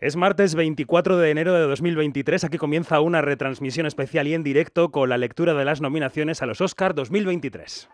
[0.00, 2.44] Es martes 24 de enero de 2023.
[2.44, 6.46] Aquí comienza una retransmisión especial y en directo con la lectura de las nominaciones a
[6.46, 7.90] los Oscar 2023.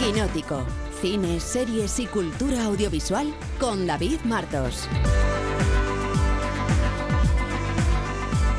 [0.00, 0.66] Quinótico.
[1.00, 4.88] Cine, series y cultura audiovisual con David Martos.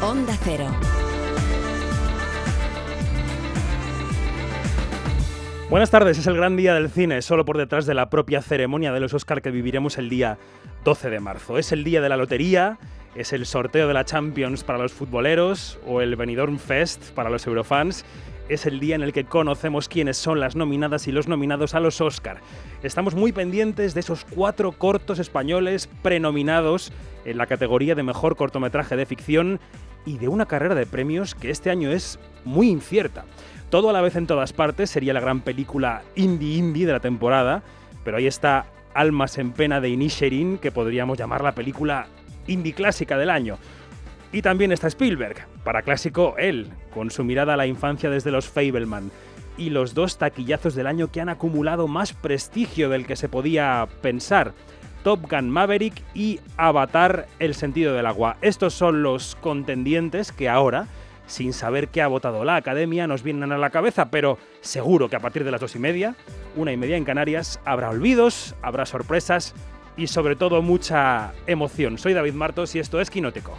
[0.02, 0.70] Onda Cero.
[5.70, 8.94] Buenas tardes, es el gran día del cine, solo por detrás de la propia ceremonia
[8.94, 10.38] de los Oscar que viviremos el día
[10.86, 11.58] 12 de marzo.
[11.58, 12.80] Es el día de la lotería,
[13.16, 17.46] es el sorteo de la Champions para los futboleros o el Benidorm Fest para los
[17.48, 18.06] eurofans.
[18.48, 21.82] Es el día en el que conocemos quiénes son las nominadas y los nominados a
[21.82, 22.38] los Oscar.
[22.82, 26.94] Estamos muy pendientes de esos cuatro cortos españoles prenominados
[27.26, 29.60] en la categoría de mejor cortometraje de ficción
[30.06, 33.26] y de una carrera de premios que este año es muy incierta.
[33.70, 37.64] Todo a la vez en todas partes sería la gran película indie-indie de la temporada,
[38.06, 42.08] pero ahí está Almas en pena de Inisherin, que podríamos llamar la película
[42.48, 43.58] indie clásica del año.
[44.32, 48.48] Y también está Spielberg, para clásico él, con su mirada a la infancia desde los
[48.48, 49.12] Fableman,
[49.58, 53.88] y los dos taquillazos del año que han acumulado más prestigio del que se podía
[54.02, 54.54] pensar.
[55.04, 58.38] Top Gun Maverick y Avatar El sentido del agua.
[58.42, 60.88] Estos son los contendientes que ahora
[61.28, 65.16] sin saber qué ha votado la academia, nos vienen a la cabeza, pero seguro que
[65.16, 66.16] a partir de las dos y media,
[66.56, 69.54] una y media en Canarias, habrá olvidos, habrá sorpresas
[69.96, 71.98] y sobre todo mucha emoción.
[71.98, 73.54] Soy David Martos y esto es Quinótico.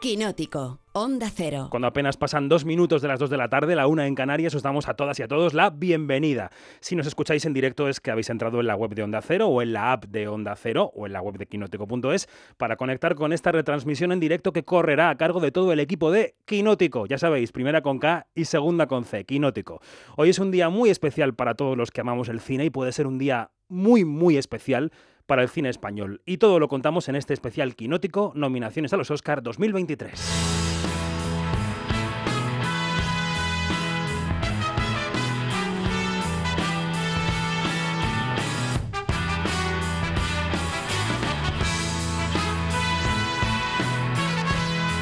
[0.00, 1.66] Quinótico, Onda Cero.
[1.72, 4.54] Cuando apenas pasan dos minutos de las dos de la tarde, la una en Canarias,
[4.54, 6.52] os damos a todas y a todos la bienvenida.
[6.78, 9.48] Si nos escucháis en directo es que habéis entrado en la web de Onda Cero
[9.48, 13.16] o en la app de Onda Cero o en la web de quinótico.es para conectar
[13.16, 17.06] con esta retransmisión en directo que correrá a cargo de todo el equipo de Quinótico.
[17.06, 19.80] Ya sabéis, primera con K y segunda con C, Quinótico.
[20.16, 22.92] Hoy es un día muy especial para todos los que amamos el cine y puede
[22.92, 24.92] ser un día muy, muy especial
[25.26, 26.22] para el cine español.
[26.24, 30.63] Y todo lo contamos en este especial quinótico, nominaciones a los Oscar 2023.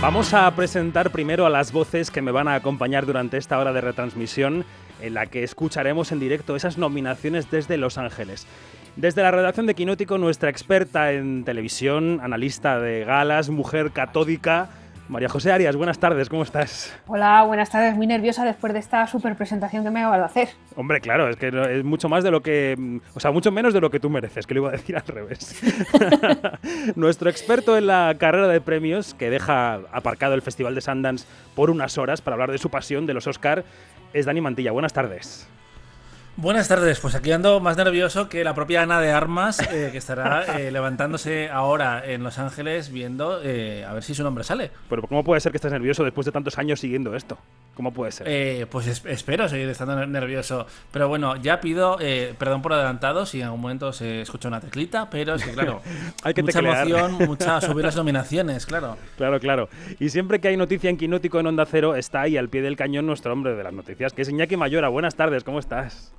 [0.02, 3.72] Vamos a presentar primero a las voces que me van a acompañar durante esta hora
[3.72, 4.64] de retransmisión
[5.00, 8.48] en la que escucharemos en directo esas nominaciones desde Los Ángeles.
[8.96, 14.70] Desde la redacción de Quinótico, nuestra experta en televisión, analista de galas, mujer catódica,
[15.08, 16.96] María José Arias, buenas tardes, ¿cómo estás?
[17.06, 20.48] Hola, buenas tardes, muy nerviosa después de esta super presentación que me acabo de hacer.
[20.76, 23.80] Hombre, claro, es que es mucho más de lo que, o sea, mucho menos de
[23.80, 25.60] lo que tú mereces, que lo iba a decir al revés.
[26.96, 31.70] Nuestro experto en la carrera de premios, que deja aparcado el Festival de Sundance por
[31.70, 33.64] unas horas para hablar de su pasión, de los Oscar,
[34.12, 34.72] es Dani Mantilla.
[34.72, 35.48] Buenas tardes.
[36.36, 39.98] Buenas tardes, pues aquí ando más nervioso que la propia Ana de Armas, eh, que
[39.98, 44.70] estará eh, levantándose ahora en Los Ángeles viendo eh, a ver si su nombre sale.
[44.88, 47.36] Pero ¿cómo puede ser que estés nervioso después de tantos años siguiendo esto?
[47.74, 48.66] ¿Cómo puede ser?
[48.68, 50.66] pues espero seguir estando nervioso.
[50.90, 51.98] Pero bueno, ya pido
[52.38, 55.82] perdón por adelantado si en algún momento se escucha una teclita, pero es que claro,
[56.22, 58.96] Hay que mucha emoción, mucha subir las nominaciones, claro.
[59.16, 59.68] Claro, claro.
[60.00, 62.76] Y siempre que hay noticia en Quinótico en Onda Cero, está ahí al pie del
[62.76, 64.88] cañón nuestro hombre de las noticias, que es Iñaki Mayora.
[64.88, 66.12] Buenas tardes, ¿cómo estás?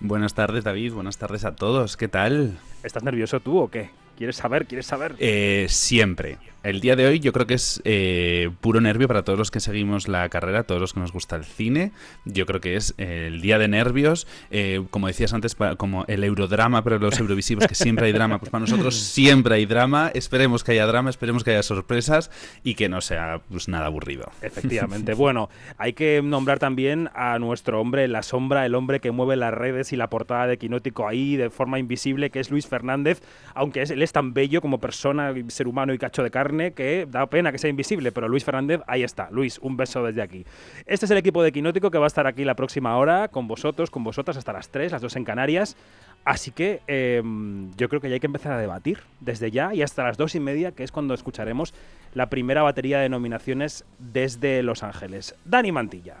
[0.00, 0.92] Buenas tardes, David.
[0.92, 1.96] Buenas tardes a todos.
[1.96, 2.58] ¿Qué tal?
[2.82, 3.90] ¿Estás nervioso tú o qué?
[4.16, 4.66] ¿Quieres saber?
[4.66, 5.16] ¿Quieres saber?
[5.18, 6.38] Eh, siempre.
[6.64, 9.60] El día de hoy yo creo que es eh, puro nervio para todos los que
[9.60, 11.92] seguimos la carrera, todos los que nos gusta el cine.
[12.24, 14.26] Yo creo que es el día de nervios.
[14.50, 18.38] Eh, como decías antes, como el eurodrama, pero los eurovisivos, que siempre hay drama.
[18.38, 20.10] Pues para nosotros siempre hay drama.
[20.14, 22.30] Esperemos que haya drama, esperemos que haya sorpresas
[22.62, 24.32] y que no sea pues, nada aburrido.
[24.40, 25.12] Efectivamente.
[25.14, 29.52] bueno, hay que nombrar también a nuestro hombre la sombra, el hombre que mueve las
[29.52, 33.20] redes y la portada de Quinótico ahí de forma invisible, que es Luis Fernández,
[33.52, 37.26] aunque él es tan bello como persona, ser humano y cacho de carne que da
[37.26, 39.28] pena que sea invisible, pero Luis Fernández, ahí está.
[39.30, 40.44] Luis, un beso desde aquí.
[40.86, 43.48] Este es el equipo de Quinótico que va a estar aquí la próxima hora con
[43.48, 45.76] vosotros, con vosotras hasta las 3, las dos en Canarias.
[46.24, 49.82] Así que em, yo creo que ya hay que empezar a debatir desde ya y
[49.82, 51.74] hasta las dos y media, que es cuando escucharemos
[52.14, 55.34] la primera batería de nominaciones desde Los Ángeles.
[55.44, 56.16] Dani Mantilla,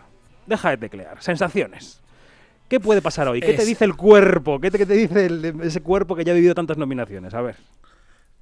[0.46, 1.22] deja de teclear.
[1.22, 2.02] Sensaciones.
[2.68, 3.40] ¿Qué puede pasar hoy?
[3.40, 4.60] ¿Qué te dice el cuerpo?
[4.60, 5.28] ¿Qué te, dice
[5.62, 7.34] ese cuerpo que ya ha vivido tantas nominaciones?
[7.34, 7.56] A ver.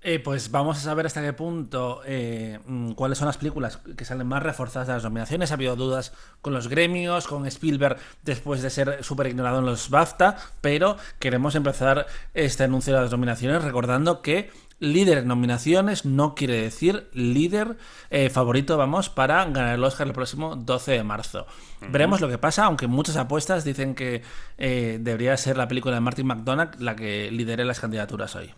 [0.04, 4.04] Eh, pues vamos a saber hasta qué punto eh, mm, cuáles son las películas que
[4.04, 5.52] salen más reforzadas de las nominaciones.
[5.52, 9.90] Ha habido dudas con los gremios, con Spielberg después de ser súper ignorado en los
[9.90, 14.50] BAFTA, pero queremos empezar este anuncio de las nominaciones recordando que
[14.80, 17.76] líder en nominaciones no quiere decir líder
[18.10, 21.46] eh, favorito, vamos, para ganar el Oscar el próximo 12 de marzo.
[21.80, 24.22] Veremos lo que pasa, aunque muchas apuestas dicen que
[24.58, 28.52] debería ser la película de Martin McDonagh la que lidere las candidaturas hoy.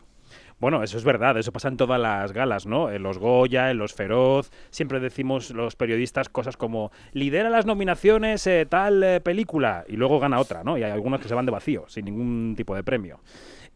[0.60, 2.90] Bueno, eso es verdad, eso pasa en todas las galas, ¿no?
[2.90, 8.46] En los Goya, en los Feroz, siempre decimos los periodistas cosas como lidera las nominaciones
[8.46, 10.78] eh, tal película y luego gana otra, ¿no?
[10.78, 13.20] Y hay algunas que se van de vacío, sin ningún tipo de premio.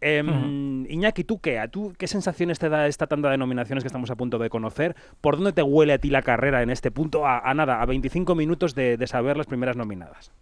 [0.00, 1.60] Em, Iñaki, ¿tú qué?
[1.70, 4.94] ¿Tú qué sensaciones te da esta tanda de nominaciones que estamos a punto de conocer?
[5.20, 7.26] ¿Por dónde te huele a ti la carrera en este punto?
[7.26, 10.32] A, nada, a 25 minutos de, saber las primeras nominadas.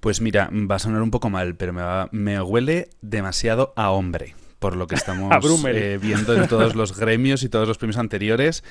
[0.00, 4.34] Pues mira, va a sonar un poco mal, pero me, me huele demasiado a hombre
[4.58, 5.32] por lo que estamos
[5.66, 8.64] eh, viendo en todos los gremios y todos los premios anteriores.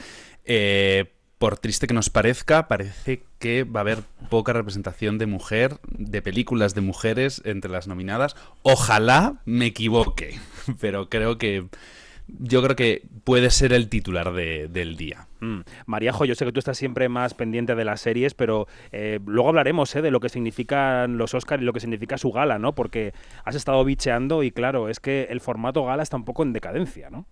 [0.45, 3.99] Eh, por triste que nos parezca, parece que va a haber
[4.29, 8.35] poca representación de mujer, de películas de mujeres entre las nominadas.
[8.63, 10.39] Ojalá me equivoque,
[10.79, 11.67] pero creo que
[12.27, 15.26] yo creo que puede ser el titular del día.
[15.39, 15.61] Mm.
[15.85, 19.49] Maríajo, yo sé que tú estás siempre más pendiente de las series, pero eh, luego
[19.49, 22.73] hablaremos eh, de lo que significan los Oscars y lo que significa su gala, ¿no?
[22.73, 23.13] Porque
[23.45, 27.09] has estado bicheando y claro, es que el formato gala está un poco en decadencia,
[27.09, 27.25] ¿no?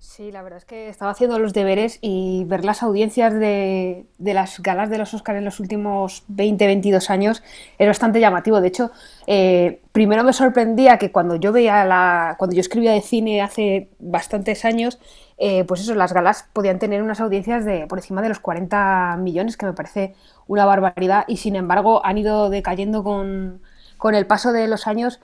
[0.00, 4.60] Sí, la verdad es que estaba haciendo los deberes y ver las audiencias de, las
[4.60, 7.42] galas de los Oscars en los últimos 20, 22 años
[7.78, 8.60] es bastante llamativo.
[8.60, 8.92] De hecho,
[9.26, 13.90] eh, primero me sorprendía que cuando yo veía la, cuando yo escribía de cine hace
[13.98, 15.00] bastantes años,
[15.38, 19.16] eh, pues eso, las galas podían tener unas audiencias de por encima de los 40
[19.20, 20.14] millones, que me parece
[20.46, 23.62] una barbaridad, y sin embargo han ido decayendo con,
[23.96, 25.20] con el paso de los años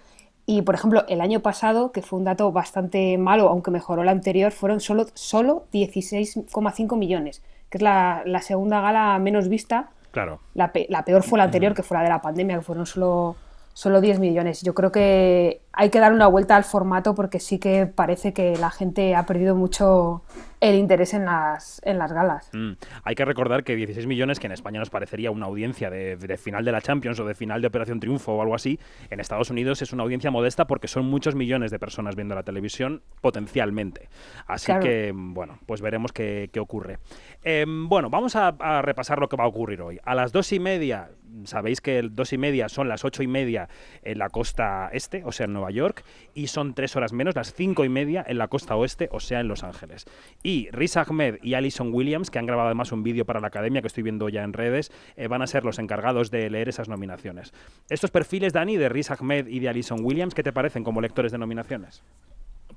[0.46, 4.08] y, por ejemplo, el año pasado, que fue un dato bastante malo, aunque mejoró el
[4.08, 9.90] anterior, fueron solo, solo 16,5 millones, que es la, segunda gala menos vista.
[10.10, 10.40] Claro.
[10.52, 13.36] La, la, peor fue la anterior, que fue la de la pandemia, que fueron solo,
[13.72, 14.60] solo 10 millones.
[14.62, 18.56] Yo creo que hay que dar una vuelta al formato porque sí que parece que
[18.56, 20.22] la gente ha perdido mucho
[20.60, 22.48] el interés en las, en las galas.
[22.52, 22.72] Mm.
[23.02, 26.64] Hay que recordar que 16 millones, que en España nos parecería una audiencia de, final
[26.64, 28.78] de la Champions o de final de Operación Triunfo o algo así,
[29.10, 32.44] en Estados Unidos es una audiencia modesta porque son muchos millones de personas viendo la
[32.44, 34.08] televisión potencialmente.
[34.46, 36.98] Así que, bueno, pues veremos qué, ocurre.
[37.42, 39.98] Em, bueno, vamos a, a, repasar lo que va a ocurrir hoy.
[40.04, 41.10] A las dos y media,
[41.44, 43.68] sabéis que dos y media son las ocho y media
[44.02, 47.54] en la costa este, o sea, en Nueva York, y son tres horas menos, las
[47.54, 50.06] cinco y media en la costa oeste, o sea, en Los Ángeles.
[50.42, 53.80] Y Riz Ahmed y Alison Williams, que han grabado además un vídeo para la academia
[53.80, 56.88] que estoy viendo ya en redes, eh, van a ser los encargados de leer esas
[56.88, 57.52] nominaciones.
[57.88, 61.32] Estos perfiles, Dani, de Riz Ahmed y de Alison Williams, ¿qué te parecen como lectores
[61.32, 62.02] de nominaciones?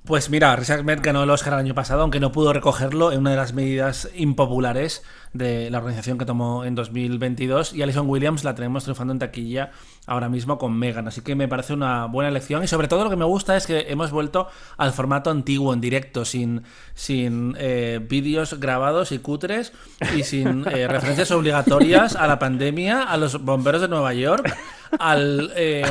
[0.08, 3.18] Pues mira, Riz Ahmed ganó el Oscar el año pasado, aunque no pudo recogerlo en
[3.18, 5.02] una de las medidas impopulares
[5.34, 7.74] de la organización que tomó en 2022.
[7.74, 9.70] Y Alison Williams la tenemos triunfando en taquilla
[10.06, 11.08] ahora mismo con Megan.
[11.08, 12.64] Así que me parece una buena elección.
[12.64, 15.82] Y sobre todo lo que me gusta es que hemos vuelto al formato antiguo, en
[15.82, 16.62] directo, sin,
[16.94, 19.74] sin eh, vídeos grabados y cutres
[20.16, 24.56] y sin eh, referencias obligatorias a la pandemia, a los bomberos de Nueva York
[24.98, 25.84] al eh,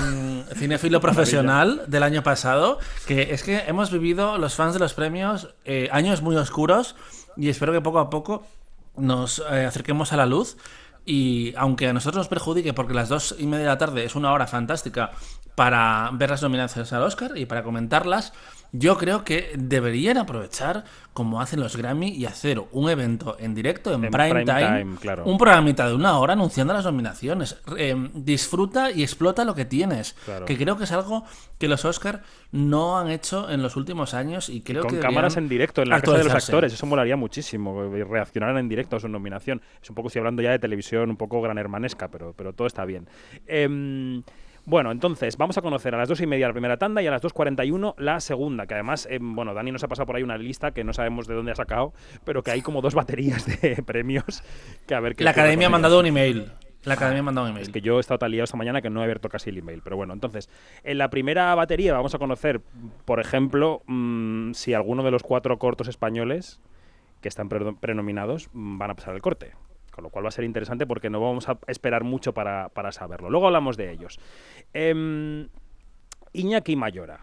[0.55, 5.55] cinefilo profesional del año pasado, que es que hemos vivido los fans de los premios
[5.65, 6.95] eh, años muy oscuros
[7.35, 8.45] y espero que poco a poco
[8.95, 10.57] nos eh, acerquemos a la luz.
[11.05, 14.15] Y aunque a nosotros nos perjudique, porque las dos y media de la tarde es
[14.15, 15.11] una hora fantástica
[15.55, 18.33] para ver las nominaciones al Oscar y para comentarlas,
[18.71, 20.83] yo creo que deberían aprovechar,
[21.13, 24.85] como hacen los Grammy, y hacer un evento en directo, en, prime, time,
[25.25, 27.61] un programita de una hora anunciando las nominaciones.
[27.77, 30.15] Eh, disfruta y explota lo que tienes,
[30.45, 31.25] que creo que es algo
[31.57, 35.49] que los Oscar no han hecho en los últimos años y creo Con cámaras en
[35.49, 39.07] directo, en la casa de los actores, eso molaría muchísimo, reaccionar en directo a su
[39.07, 39.61] nominación.
[39.81, 42.67] Es un poco, estoy hablando ya de televisión, un poco gran hermanesca, pero, pero todo
[42.67, 43.07] está bien.
[43.47, 44.21] Eh,
[44.67, 47.11] bueno, entonces vamos a conocer a las dos y media la primera tanda y a
[47.11, 50.37] las 2.41 la segunda, que además, eh, bueno, Dani nos ha pasado por ahí una
[50.37, 51.93] lista que no sabemos de dónde ha sacado,
[52.25, 54.43] pero que hay como dos baterías de premios
[54.85, 55.23] que a ver qué...
[55.23, 56.51] La academia ha mandado un email.
[56.83, 57.65] La academia ha mandado un email.
[57.65, 59.57] Es que yo he estado tan liado esta mañana que no he abierto casi el
[59.57, 59.79] email.
[59.81, 60.49] Pero bueno, entonces,
[60.83, 62.59] en la primera batería vamos a conocer,
[63.05, 66.59] por ejemplo, mm, si alguno de los cuatro cortos españoles
[67.21, 69.53] que están prenominados mm, van a pasar el corte
[69.97, 73.31] con lo cual va a ser interesante porque no vamos a esperar mucho para, saberlo.
[73.31, 74.19] Luego hablamos de ellos.
[74.71, 75.47] Eh,
[76.33, 77.21] Iñaki Mayora.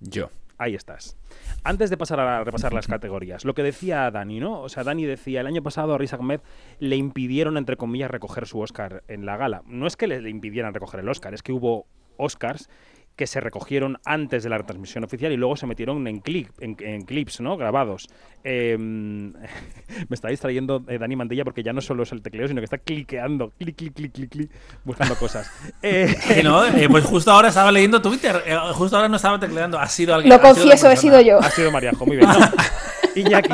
[0.00, 0.28] Yo.
[0.58, 1.16] Ahí estás.
[1.64, 4.60] Antes de pasar a repasar las categorías, lo que decía Dani, ¿no?
[4.60, 6.40] O sea, Dani decía, el año pasado a Riz Ahmed
[6.78, 9.62] le impidieron, entre comillas, recoger su Oscar en la gala.
[9.64, 11.86] No es que le impidieran recoger el Oscar, es que hubo
[12.18, 12.68] Oscars
[13.16, 17.02] que se recogieron antes de la retransmisión oficial y luego se metieron en, clip, en,
[17.02, 17.56] clips, ¿no?
[17.56, 18.08] Grabados.
[18.44, 19.32] Em,
[20.08, 22.66] me está distrayendo eh, Dani Mantilla porque ya no solo es el tecleo, sino que
[22.66, 24.50] está cliqueando, clic, clic, clic, clic, clic,
[24.84, 25.50] buscando cosas.
[25.82, 28.42] Eh, no, eh, pues justo ahora estaba leyendo Twitter,
[28.74, 30.32] justo ahora no estaba tecleando, ha sido alguien.
[30.32, 31.38] Lo confieso, he sido yo.
[31.40, 32.28] Ha sido Mariajo, muy bien.
[33.16, 33.50] Iñaki,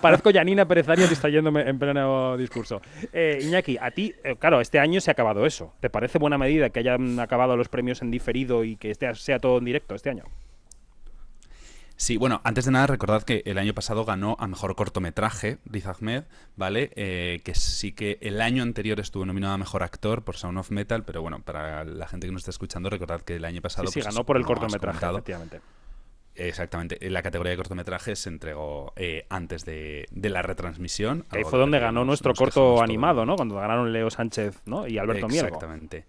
[0.00, 2.82] parezco Janina Pérez Arias distrayéndome en pleno discurso.
[3.12, 5.72] Eh, Iñaki, a ti, eh, claro, este año se ha acabado eso.
[5.80, 9.38] ¿Te parece buena medida que hayan acabado los premios en diferido y que este sea
[9.38, 10.24] todo en directo este año?
[11.96, 15.86] Sí, bueno, antes de nada recordad que el año pasado ganó a Mejor Cortometraje Riz
[15.86, 16.24] Ahmed,
[16.56, 16.90] ¿vale?
[16.96, 20.72] Eh, que sí que el año anterior estuvo nominado a Mejor Actor por Sound of
[20.72, 23.86] Metal, pero bueno, para la gente que nos está escuchando, recordad que el año pasado...
[23.86, 25.60] Sí, sí pues, ganó por el cortometraje, efectivamente.
[26.36, 26.98] Exactamente.
[27.10, 31.24] La categoría de cortometrajes se entregó eh, antes de, la retransmisión.
[31.30, 33.36] Ahí fue donde ganó nuestro corto animado, ¿no?
[33.36, 34.86] Cuando ganaron Leo Sánchez ¿no?
[34.86, 35.46] y Alberto Mielgo.
[35.46, 36.04] Exactamente.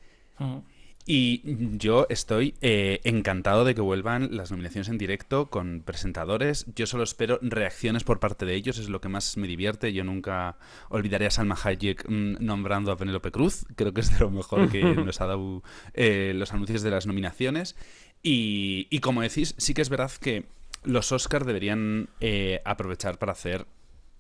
[1.07, 1.43] Y
[1.77, 6.65] yo estoy eh, encantado de que vuelvan las nominaciones en directo con presentadores.
[6.75, 9.93] Yo solo espero reacciones por parte de ellos, es lo que más me divierte.
[9.93, 10.57] Yo nunca
[10.89, 13.67] olvidaré a Salma Hayek mm, nombrando a Penélope Cruz.
[13.75, 15.61] Creo que es de lo mejor que nos ha dado
[15.93, 17.75] eh, los anuncios de las nominaciones.
[18.27, 20.45] Y, como decís, sí que es verdad que
[20.83, 23.67] los Oscars deberían eh, aprovechar para hacer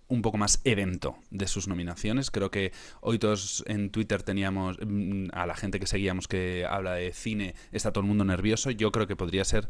[0.07, 2.29] un poco más evento de sus nominaciones.
[2.29, 2.71] Creo que
[3.01, 7.55] hoy todos en Twitter teníamos mm, a la gente que seguíamos que habla de cine,
[7.71, 8.69] está todo el mundo nervioso.
[8.69, 9.67] Yo creo que podría ser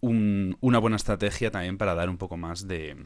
[0.00, 2.96] una buena estrategia también para dar un poco más de,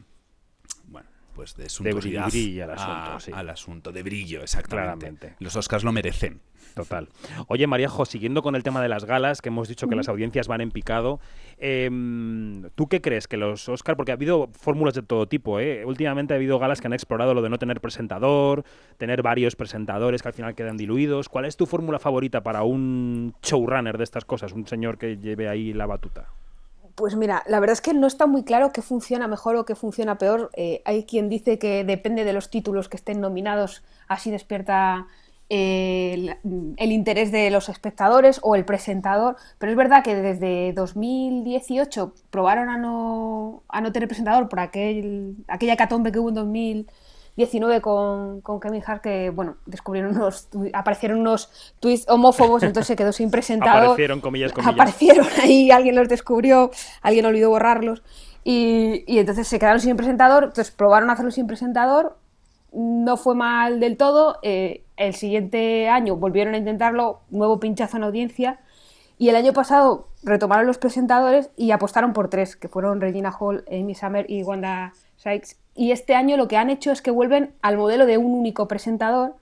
[0.85, 5.35] bueno, pues de suntuosidad brillo al asunto, al asunto, de brillo, exactamente.
[5.39, 6.39] Los Oscars lo merecen.
[6.73, 7.07] Total.
[7.47, 10.47] Oye, Maríajo, siguiendo con el tema de las galas, que hemos dicho que las audiencias
[10.47, 11.19] van en picado,
[11.59, 15.85] em, ¿tú qué crees que los Oscar, porque ha habido fórmulas de todo tipo, ¿eh?
[15.85, 18.63] últimamente ha habido galas que han explorado lo de no tener presentador,
[18.97, 21.29] tener varios presentadores que al final quedan diluidos.
[21.29, 25.47] ¿Cuál es tu fórmula favorita para un showrunner de estas cosas, un señor que lleve
[25.47, 26.27] ahí la batuta?
[26.95, 29.73] Pues mira, la verdad es que no está muy claro qué funciona mejor o qué
[29.73, 30.51] funciona peor.
[30.53, 35.07] Eh, hay quien dice que depende de los títulos que estén nominados, así despierta
[35.49, 42.69] el, interés de los espectadores o el presentador, pero es verdad que desde 2018 probaron
[42.69, 48.41] a no, a no tener presentador por aquel, aquella catombe que hubo en 2019 con,
[48.41, 53.29] con Kevin Hart, que bueno, descubrieron unos, aparecieron unos tweets homófobos, entonces se quedó sin
[53.31, 53.83] presentador.
[53.83, 54.73] Aparecieron, comillas, comillas.
[54.73, 56.71] Aparecieron ahí, alguien los descubrió,
[57.01, 58.01] alguien olvidó borrarlos.
[58.45, 62.17] Y, y entonces se quedaron sin presentador, entonces probaron a hacerlo sin presentador,
[62.73, 64.39] no fue mal del todo.
[64.41, 68.59] Eh, el siguiente año volvieron a intentarlo, nuevo pinchazo en audiencia.
[69.17, 73.63] Y el año pasado retomaron los presentadores y apostaron por tres, que fueron Regina Hall,
[73.71, 75.57] Amy Summer y Wanda Sykes.
[75.75, 78.67] Y este año lo que han hecho es que vuelven al modelo de un único
[78.67, 79.35] presentador.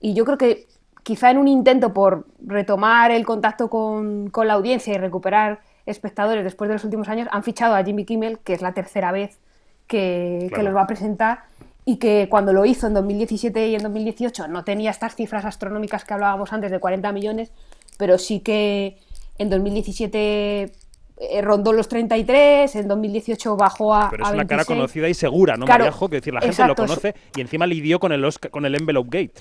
[0.00, 0.66] Y yo creo que
[1.02, 6.68] quizá en un intento por retomar el contacto con, la audiencia y recuperar espectadores después
[6.68, 9.38] de los últimos años, han fichado a Jimmy Kimmel, que es la tercera vez
[9.86, 11.44] que, que los va a presentar
[11.88, 16.04] y que cuando lo hizo en 2017 y en 2018 no tenía estas cifras astronómicas
[16.04, 17.50] que hablábamos antes de 40 millones,
[17.96, 18.98] pero sí que
[19.38, 20.70] en 2017 eh,
[21.40, 24.10] rondó los 33, en 2018 bajó a.
[24.10, 27.14] Pero es una cara conocida y segura, ¿no, claro, Que decir, la gente lo conoce
[27.34, 29.40] y encima lidió con el, con el Envelope Gate.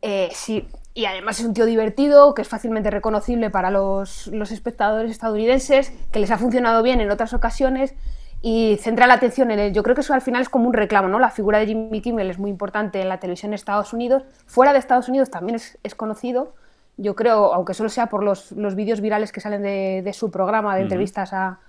[0.00, 4.50] Eh, sí, y además es un tío divertido, que es fácilmente reconocible para los, los
[4.50, 7.94] espectadores estadounidenses, que les ha funcionado bien en otras ocasiones
[8.42, 9.72] y centra la atención en él.
[9.72, 11.20] Yo creo que eso al final es como un reclamo, ¿no?
[11.20, 14.24] La figura de Jimmy Kimmel es muy importante en la televisión de Estados Unidos.
[14.46, 16.52] Fuera de Estados Unidos también es, conocido.
[16.96, 20.82] Yo creo, aunque solo sea por los, vídeos virales que salen de, su programa de
[20.82, 21.60] entrevistas a,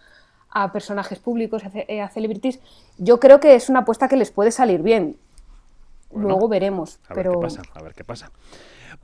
[0.73, 2.59] personajes públicos, a, celebrities,
[2.97, 5.15] yo creo que es una apuesta que les puede salir bien.
[6.11, 6.99] Luego veremos.
[7.07, 8.31] A ver qué pasa, a ver qué pasa.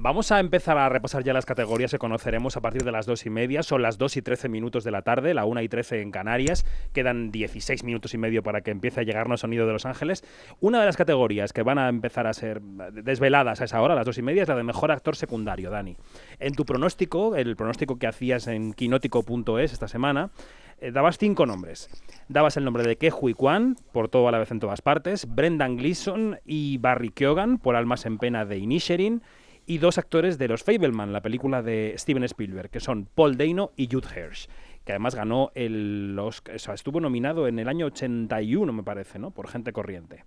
[0.01, 3.25] Vamos a empezar a repasar ya las categorías que conoceremos a partir de las 2
[3.25, 3.63] y media.
[3.63, 6.65] Son las 2 y 13 minutos de la tarde, la 1 y 13 en Canarias.
[6.93, 10.23] Quedan 16 minutos y medio para que empiece a llegarnos sonido de Los Ángeles.
[10.61, 13.97] Una de las categorías que van a empezar a ser desveladas a esa hora, a
[13.97, 15.97] las 2 y media, es la de mejor actor secundario, Dani.
[16.39, 20.31] En tu pronóstico, el pronóstico que hacías en quinótico.es esta semana,
[20.79, 21.89] eh, dabas cinco nombres.
[22.29, 25.75] Dabas el nombre de Kehui Kwan, por todo a la vez en todas partes, Brendan
[25.75, 29.21] Gleeson y Barry Keoghan, por Almas en Pena de Inisherin,
[29.69, 33.71] y dos actores de Los Fableman, la película de Steven Spielberg, que son Paul Dano
[33.75, 34.49] y Jude Hirsch,
[34.83, 39.29] que además ganó el Oscar, estuvo nominado en el año 81, me parece, ¿no?
[39.29, 40.25] Por Gente Corriente.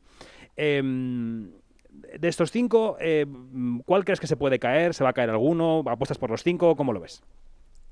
[0.55, 1.51] Em,
[1.91, 3.27] de estos cinco, eh,
[3.85, 4.95] ¿cuál crees que se puede caer?
[4.95, 5.83] ¿Se va a caer alguno?
[5.89, 6.77] ¿Apuestas por los cinco?
[6.77, 7.25] ¿Cómo lo ves?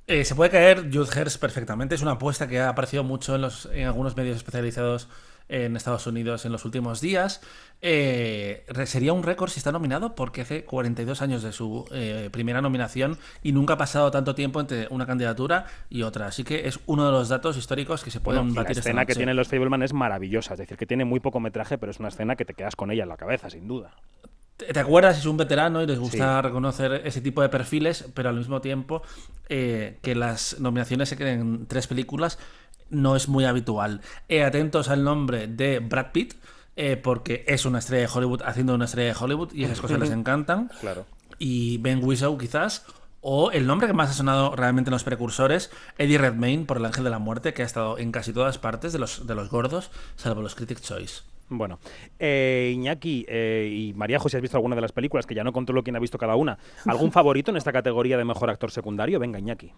[0.06, 1.96] Eh, se puede caer Jude Hirsch perfectamente.
[1.96, 5.08] Es una apuesta que ha aparecido mucho en, los, en algunos medios especializados
[5.48, 7.40] en Estados Unidos en los últimos días.
[7.82, 12.60] Eh, sería un récord si está nominado porque hace 42 años de su eh, primera
[12.60, 16.26] nominación y nunca ha pasado tanto tiempo entre una candidatura y otra.
[16.26, 18.76] Así que es uno de los datos históricos que se pueden batir.
[18.76, 21.78] La escena que tienen los Fableman es maravillosa, es decir, que tiene muy poco metraje,
[21.78, 23.92] pero es una escena que te quedas con ella en la cabeza, sin duda.
[24.72, 25.18] ¿Te acuerdas?
[25.18, 29.02] Es un veterano y les gusta reconocer ese tipo de perfiles, pero al mismo tiempo
[29.48, 32.38] eh, que las nominaciones se queden en tres películas
[32.90, 34.00] no es muy habitual.
[34.44, 36.34] atentos al nombre de Brad Pitt,
[36.76, 39.98] eh, porque es una estrella de Hollywood haciendo una estrella de Hollywood y esas cosas
[39.98, 40.70] les encantan.
[40.80, 41.06] Claro.
[41.38, 42.84] Y Ben Whishaw quizás.
[43.22, 46.86] O el nombre que más ha sonado realmente en los precursores, Eddie Redmayne por El
[46.86, 49.50] Ángel de la Muerte, que ha estado en casi todas partes de los, de los
[49.50, 51.20] gordos, salvo los Critics' Choice.
[51.50, 51.80] Bueno,
[52.18, 55.26] eh, Iñaki eh, y María José, ¿has visto alguna de las películas?
[55.26, 56.58] Que ya no controlo quién ha visto cada una.
[56.86, 59.18] ¿Algún favorito en esta categoría de mejor actor secundario?
[59.18, 59.74] Venga, Iñaki.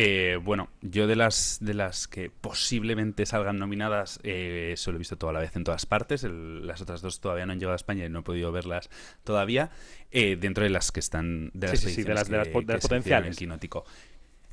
[0.00, 5.18] Eh, bueno, yo de las de las que posiblemente salgan nominadas, eh, solo he visto
[5.18, 6.22] toda la vez en todas partes.
[6.22, 8.90] las otras dos todavía no han llegado a España y no he podido verlas
[9.24, 9.70] todavía.
[10.12, 13.38] Eh, dentro de las que están de las, sí, de las, potenciales.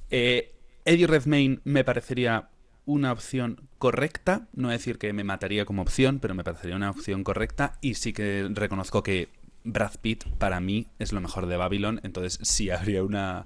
[0.09, 2.49] Eddie Redmayne me parecería
[2.85, 4.47] una opción correcta.
[4.53, 7.77] No decir que me mataría como opción, pero me parecería una opción correcta.
[7.81, 9.29] Y sí que reconozco que
[9.63, 12.01] Brad Pitt para mí es lo mejor de Babylon.
[12.01, 13.45] Entonces sí habría una.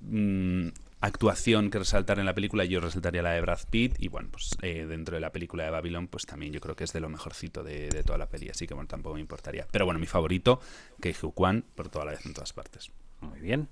[0.00, 0.70] Mm,
[1.06, 4.56] actuación que resaltar en la película, yo resaltaría la de Brad Pitt y bueno, pues
[4.62, 7.08] eh, dentro de la película de Babylon, pues también yo creo que es de lo
[7.08, 9.66] mejorcito de, de toda la peli, así que bueno, tampoco me importaría.
[9.70, 10.60] Pero bueno, mi favorito,
[11.00, 12.90] que Kwan, por toda la vez en todas partes.
[13.20, 13.68] Muy bien.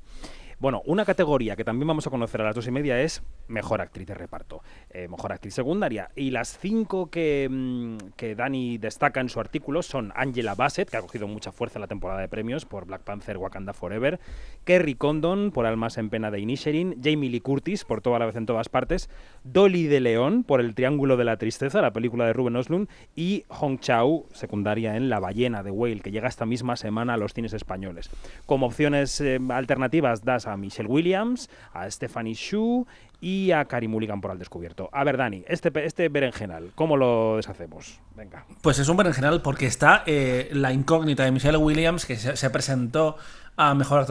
[0.58, 3.80] Bueno, una categoría que también vamos a conocer a las dos y media es mejor
[3.80, 6.10] actriz de reparto, eh, mejor actriz secundaria.
[6.16, 10.96] Y las cinco que, mm, que, Dani destaca en su artículo son Angela Bassett, que
[10.96, 14.18] ha cogido mucha fuerza en la temporada de premios por Black Panther Wakanda Forever,
[14.64, 18.36] Kerry Condon por Almas en Pena de Inisherin, Jamie Lee Curtis por Toda la vez
[18.36, 19.08] en todas partes,
[19.44, 23.44] Dolly de León por El Triángulo de la Tristeza, la película de Ruben Oslund, y
[23.48, 27.32] Hong Chau, secundaria en La Ballena de Whale, que llega esta misma semana a los
[27.34, 28.10] cines españoles.
[28.46, 32.86] Como opciones eh, alternativas das a Michelle Williams, a Stephanie Shu
[33.20, 34.90] y a Karim Mulligan por al descubierto.
[34.92, 38.00] A ver, Dani, este, este berenjenal, ¿cómo lo deshacemos?
[38.14, 38.44] Venga.
[38.60, 43.16] Pues es un berenjenal porque está eh, la incógnita de Michelle Williams, que se, presentó
[43.56, 44.06] a Mejor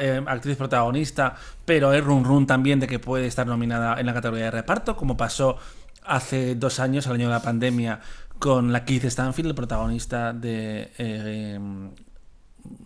[0.00, 4.12] eh, Actriz Protagonista, pero es run run también de que puede estar nominada en la
[4.12, 5.56] categoría de reparto, como pasó
[6.04, 8.00] hace dos años, al año de la pandemia,
[8.38, 11.58] con la Keith Stanfield, el protagonista de eh,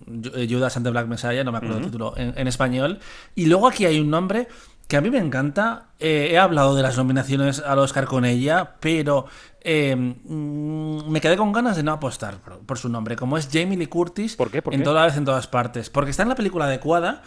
[0.07, 2.99] Judas and the Black Messiah, no me acuerdo el título en, español.
[3.35, 4.49] Y luego aquí hay un nombre
[4.89, 5.89] que a mí me encanta.
[5.99, 9.27] Eh, he hablado de las nominaciones al Oscar con ella, pero
[9.61, 13.79] eh, mm, me quedé con ganas de no apostar por, su nombre, como es Jamie
[13.79, 14.63] Lee Curtis ¿Por qué?
[14.71, 15.89] en toda vez en todas partes.
[15.89, 17.23] Porque está en la película adecuada,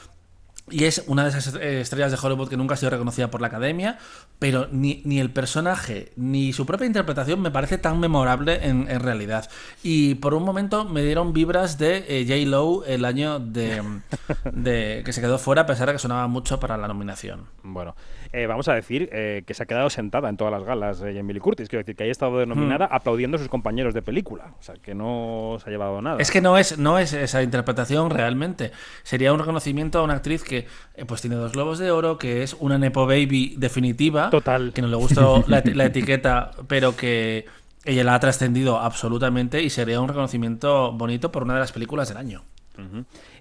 [0.72, 3.40] y es una de esas eh, estrellas de Hollywood que nunca ha sido reconocida por
[3.40, 4.00] la academia,
[4.40, 9.50] pero ni, ni el personaje ni su propia interpretación me parece tan memorable en, realidad.
[9.84, 12.50] Y por un momento me dieron vibras de eh, J.
[12.50, 13.84] Lowe el año de,
[14.52, 17.46] de, que se quedó fuera, a pesar de que sonaba mucho para la nominación.
[17.62, 17.96] Bueno,
[18.34, 21.70] eh, vamos a decir que se ha quedado sentada en todas las galas Lee Curtis,
[21.70, 22.94] quiero decir que haya estado denominada hmm.
[22.94, 26.18] aplaudiendo a sus compañeros de película, o sea, que no se ha llevado nada.
[26.20, 28.72] Es que no es, no es esa interpretación realmente,
[29.04, 32.44] sería un reconocimiento a una actriz que eh, pues tiene dos globos de oro, que
[32.44, 34.30] es una Nepo Baby definitiva.
[34.30, 34.72] Total.
[34.74, 37.46] Que no le gustó la, etiqueta, pero que
[37.84, 42.10] ella la ha trascendido absolutamente y sería un reconocimiento bonito por una de las películas
[42.10, 42.44] del año.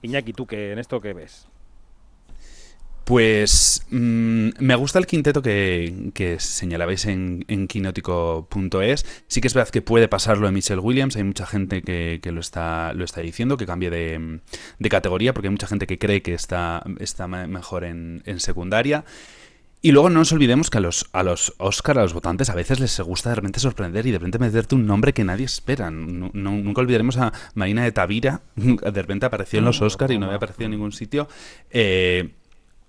[0.03, 1.49] Iñaki, ¿tú qué, en esto qué ves?
[3.05, 9.07] Pues mm, me gusta el quinteto que, señalabais en, en quinótico.es.
[9.27, 11.17] Sí que es verdad que puede pasarlo en Michelle Williams.
[11.17, 14.41] Hay mucha gente que, lo, está, lo está diciendo, que cambie de,
[14.89, 19.05] categoría, porque hay mucha gente que cree que está, está mejor en, secundaria.
[19.83, 22.55] Y luego no nos olvidemos que a los, a los Oscar, a los votantes, a
[22.55, 25.91] veces les gusta de repente sorprender y de repente meterte un nombre que nadie espera.
[25.91, 30.39] nunca olvidaremos a Marina de Tavira, de repente apareció en los Oscar y no había
[30.39, 31.29] aparecido en ningún sitio.
[31.71, 32.31] Eh,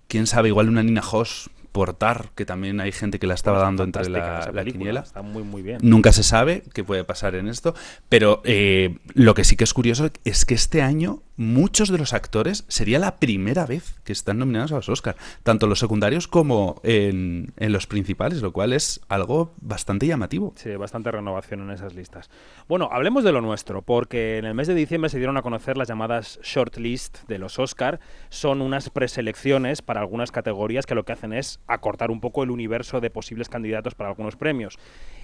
[0.08, 3.84] quién sabe, igual una Nina Hoss portar, que también hay gente que la estaba dando
[3.84, 5.02] entre la, la quiniela.
[5.02, 5.80] Está muy, muy bien.
[5.82, 7.76] Nunca se sabe qué puede pasar en esto,
[8.08, 12.14] pero eh, lo que sí que es curioso es que este año muchos de los
[12.14, 16.80] actores sería la primera vez que están nominados a los Oscars, tanto los secundarios como
[16.84, 20.54] en, los principales, lo cual es algo bastante llamativo.
[20.56, 22.30] Sí, bastante renovación en esas listas.
[22.68, 25.78] Bueno, hablemos de lo nuestro, porque en el mes de diciembre se dieron a conocer
[25.78, 28.00] las llamadas shortlist de los Oscar.
[28.30, 32.52] Son unas preselecciones para algunas categorías que lo que hacen es acortar un poco el
[32.52, 34.78] universo de posibles candidatos para algunos premios.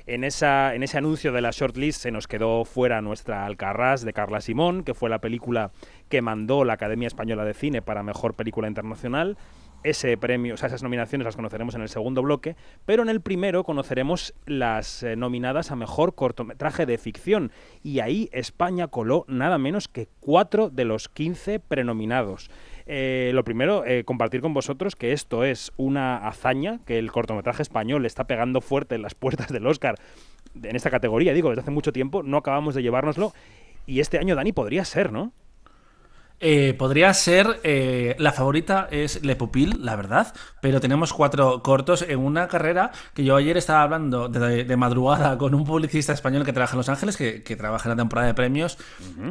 [0.05, 4.13] En, esa, en ese anuncio de la shortlist se nos quedó fuera nuestra Alcarrás de
[4.13, 5.71] Carla Simón, que fue la película
[6.09, 9.37] que mandó la Academia Española de Cine para Mejor Película Internacional
[9.83, 13.21] ese premio, o sea, esas nominaciones las conoceremos en el segundo bloque, pero en el
[13.21, 17.51] primero conoceremos las eh, nominadas a mejor cortometraje de ficción.
[17.81, 22.49] Y ahí España coló nada menos que cuatro de los 15 prenominados.
[22.93, 27.61] Eh, lo primero, eh, compartir con vosotros que esto es una hazaña, que el cortometraje
[27.61, 29.95] español está pegando fuerte en las puertas del Oscar
[30.61, 33.31] en esta categoría, digo, desde hace mucho tiempo, no acabamos de llevárnoslo.
[33.85, 35.31] Y este año, Dani, podría ser, ¿no?
[36.43, 42.01] Eh, podría ser, eh, la favorita es Le Pupil, la verdad, pero tenemos cuatro cortos
[42.01, 46.51] en una carrera que yo ayer estaba hablando de, madrugada con un publicista español que
[46.51, 48.79] trabaja en Los Ángeles, que, trabaja en la temporada de premios,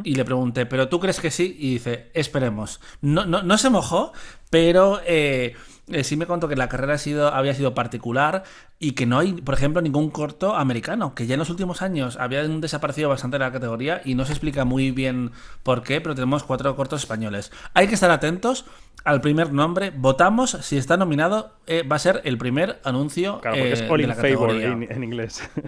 [0.05, 1.57] y le pregunté, ¿pero tú crees que sí?
[1.59, 2.79] Y dice, esperemos.
[3.01, 4.13] No, no, no se mojó,
[4.49, 5.01] pero...
[5.05, 5.53] Eh,
[5.93, 8.43] eh, sí me contó que la carrera ha sido, había sido particular
[8.79, 12.17] y que no hay, por ejemplo, ningún corto americano, que ya en los últimos años
[12.17, 15.31] había desaparecido bastante de la categoría y no se explica muy bien
[15.63, 17.51] por qué, pero tenemos cuatro cortos españoles.
[17.73, 18.65] Hay que estar atentos
[19.03, 19.91] al primer nombre.
[19.95, 23.87] Votamos si está nominado, eh, va a ser el primer anuncio claro, porque es eh,
[23.89, 24.67] all de la categoría.
[24.67, 25.49] en inglés.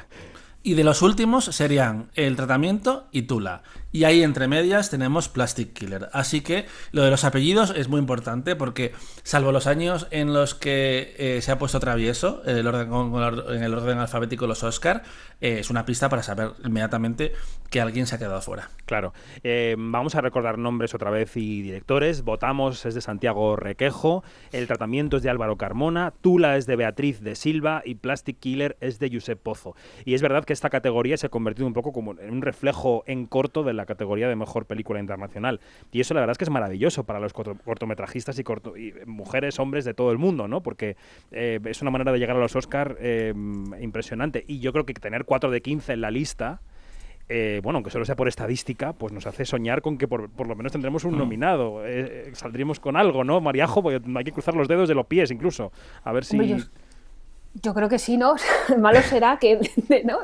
[0.65, 3.63] Y de los últimos serían El Tratamiento y Tula.
[3.93, 6.09] Y ahí entre medias tenemos Plastic Killer.
[6.13, 10.55] Así que lo de los apellidos es muy importante porque, salvo los años en los
[10.55, 12.91] que eh, se ha puesto travieso el orden,
[13.55, 15.03] en el orden alfabético los Oscar,
[15.41, 17.33] eh, es una pista para saber inmediatamente
[17.69, 18.69] que alguien se ha quedado fuera.
[18.85, 19.13] Claro.
[19.43, 22.23] Eh, vamos a recordar nombres otra vez y directores.
[22.23, 27.21] Votamos es de Santiago Requejo, El Tratamiento es de Álvaro Carmona, Tula es de Beatriz
[27.21, 29.75] de Silva y Plastic Killer es de Josep Pozo.
[30.03, 33.03] Y es verdad que esta categoría se ha convertido un poco como en un reflejo
[33.05, 35.59] en corto de la categoría de mejor película internacional.
[35.91, 38.43] Y eso la verdad es que es maravilloso para los cortometrajistas y,
[39.05, 40.61] mujeres, hombres de todo el mundo, ¿no?
[40.61, 40.95] Porque
[41.31, 43.33] eh, es una manera de llegar a los Oscar eh,
[43.81, 44.43] impresionante.
[44.47, 46.61] Y yo creo que tener 4 de 15 en la lista...
[47.29, 50.55] Eh, bueno, aunque solo sea por estadística, pues nos hace soñar con que por, lo
[50.55, 51.17] menos tendremos un mm.
[51.17, 51.81] nominado.
[52.33, 53.39] saldríamos con algo, ¿no?
[53.39, 55.71] Mariajo, porque hay que cruzar los dedos de los pies incluso.
[56.03, 56.37] A ver si...
[57.61, 58.35] Yo creo que sí, ¿no?
[58.79, 60.19] Malo será que de, ¿no?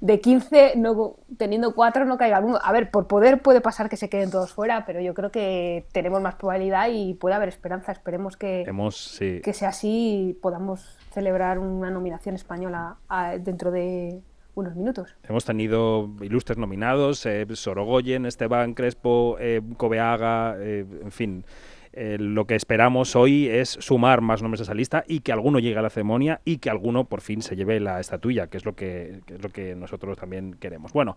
[0.00, 2.58] de, 15, no, teniendo 4, no caiga alguno.
[2.62, 5.86] A ver, por poder puede pasar que se queden todos fuera, pero yo creo que
[5.92, 7.92] tenemos más probabilidad y puede haber esperanza.
[7.92, 8.64] Esperemos que,
[9.42, 12.96] que sea así y podamos celebrar una nominación española
[13.40, 14.20] dentro de
[14.56, 15.14] unos minutos.
[15.28, 21.44] Hemos tenido ilustres nominados, eh, Sorogoyen, Esteban Crespo, eh, Cobeaga, eh, en fin.
[21.98, 25.58] Eh, lo que esperamos hoy es sumar más nombres a esa lista y que alguno
[25.58, 28.66] llegue a la ceremonia y que alguno por fin se lleve la estatuilla, que es
[28.66, 30.92] lo que, es lo que nosotros también queremos.
[30.92, 31.16] Bueno,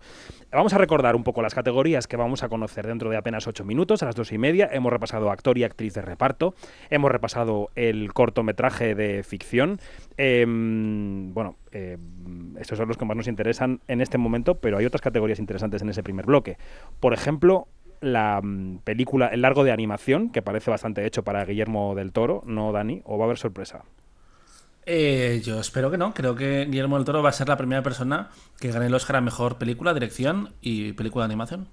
[0.50, 3.62] vamos a recordar un poco las categorías que vamos a conocer dentro de apenas ocho
[3.62, 4.70] minutos, a las dos y media.
[4.72, 6.54] Hemos repasado actor y actriz de reparto,
[6.88, 9.80] hemos repasado el cortometraje de ficción.
[10.16, 14.86] Em, bueno, em, estos son los que más nos interesan en este momento, pero hay
[14.86, 16.56] otras categorías interesantes en ese primer bloque.
[17.00, 17.68] Por ejemplo,
[18.00, 22.42] la mm, película, el largo de animación, que parece bastante hecho para Guillermo del Toro,
[22.46, 23.02] ¿no, Dani?
[23.04, 23.84] ¿O va a haber sorpresa?
[24.86, 26.14] Eh, yo espero que no.
[26.14, 29.16] Creo que Guillermo del Toro va a ser la primera persona que gane el Oscar
[29.16, 31.68] a Mejor Película, Dirección y Película de Animación.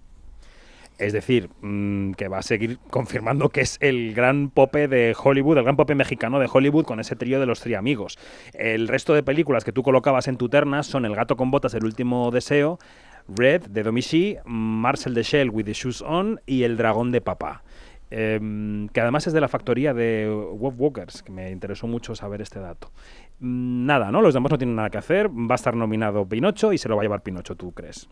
[0.97, 5.59] Es decir, mm, que va a seguir confirmando que es el gran pope de Hollywood,
[5.59, 8.17] el gran pope mexicano de Hollywood con ese trío de los triamigos.
[8.53, 11.75] El resto de películas que tú colocabas en tu terna son El gato con botas,
[11.75, 12.79] El último deseo,
[13.27, 17.63] Red de Domichi, Marcel de Shell with the Shoes On y El dragón de papá.
[18.09, 22.41] Em, que además es de la factoría de Wolf Walkers, que me interesó mucho saber
[22.41, 22.91] este dato.
[23.39, 24.21] Mm, nada, ¿no?
[24.21, 25.29] Los demás no tienen nada que hacer.
[25.29, 28.07] Va a estar nominado Pinocho y se lo va a llevar Pinocho, ¿tú crees?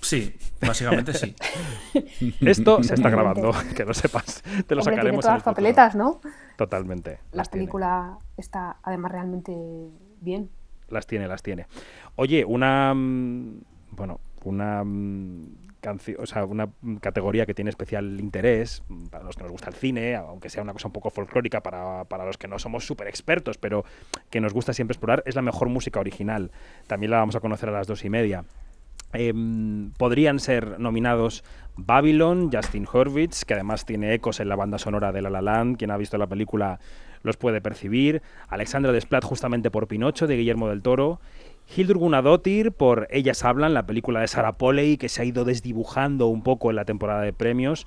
[0.00, 1.34] Sí, básicamente sí.
[2.40, 4.42] Esto se está grabando, que lo sepas.
[4.66, 5.10] Te lo sacaremos.
[5.10, 6.20] Tiene todas las papeletas, ¿no?
[6.56, 7.18] Totalmente.
[7.32, 9.52] La película está además realmente
[10.20, 10.50] bien.
[10.88, 11.66] Las tiene, las tiene.
[12.16, 13.60] Oye, una mm,
[14.00, 15.56] bueno, una mm,
[16.18, 20.62] o categoría que tiene especial interés para los que nos gusta el cine, aunque sea
[20.62, 23.84] una cosa un poco folclórica para, para los que no somos súper expertos, pero
[24.30, 26.50] que nos gusta siempre explorar, es la mejor música original.
[26.86, 28.44] También la vamos a conocer a las dos y media.
[29.12, 31.44] Em, podrían ser nominados
[31.76, 35.78] Babylon, Justin Hurwitz, que además tiene ecos en la banda sonora de La La Land,
[35.78, 36.78] quien ha visto la película
[37.22, 41.20] los puede percibir, Alexandra Desplat justamente por Pinocho, de Guillermo del Toro,
[41.76, 46.26] Hildur Gunnadóttir por Ellas Hablan, la película de Sarah Polley que se ha ido desdibujando
[46.26, 47.86] un poco en la temporada de premios.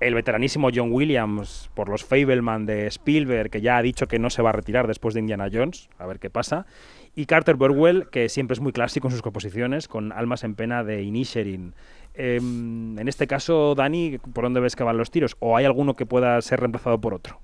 [0.00, 4.30] El veteranísimo John Williams por los Fableman de Spielberg, que ya ha dicho que no
[4.30, 6.64] se va a retirar después de Indiana Jones, a ver qué pasa.
[7.14, 10.82] Y Carter Burwell, que siempre es muy clásico en sus composiciones, con Almas en Pena
[10.82, 11.74] de Inisherin.
[12.14, 15.36] Em, en este caso, Dani, ¿por dónde ves que van los tiros?
[15.40, 17.40] ¿O hay alguno que pueda ser reemplazado por otro?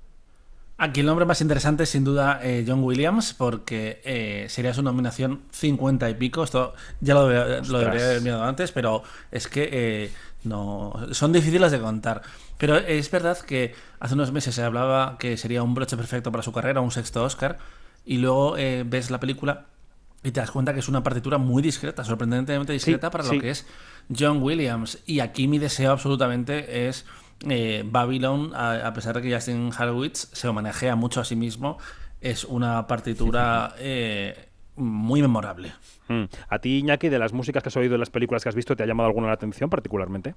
[0.76, 4.82] Aquí el nombre más interesante es sin duda eh, John Williams, porque eh, sería su
[4.82, 6.42] nominación 50 y pico.
[6.42, 11.70] Esto ya lo, lo debería haber mirado antes, pero es que eh, no son difíciles
[11.70, 12.22] de contar.
[12.58, 16.42] Pero es verdad que hace unos meses se hablaba que sería un broche perfecto para
[16.42, 17.58] su carrera, un sexto Oscar,
[18.04, 19.66] y luego ves la película
[20.24, 23.50] y te das cuenta que es una partitura muy discreta, sorprendentemente discreta para lo que
[23.50, 23.66] es
[24.16, 24.98] John Williams.
[25.06, 27.04] Y aquí mi deseo absolutamente es
[27.48, 31.78] eh, Babylon, a, pesar de que Justin Harwitz se homenajea mucho a sí mismo,
[32.20, 35.72] es una partitura eh, muy memorable.
[36.08, 36.24] Mm.
[36.48, 38.76] ¿A ti, Iñaki, de las músicas que has oído en las películas que has visto,
[38.76, 40.34] te ha llamado alguna la atención particularmente?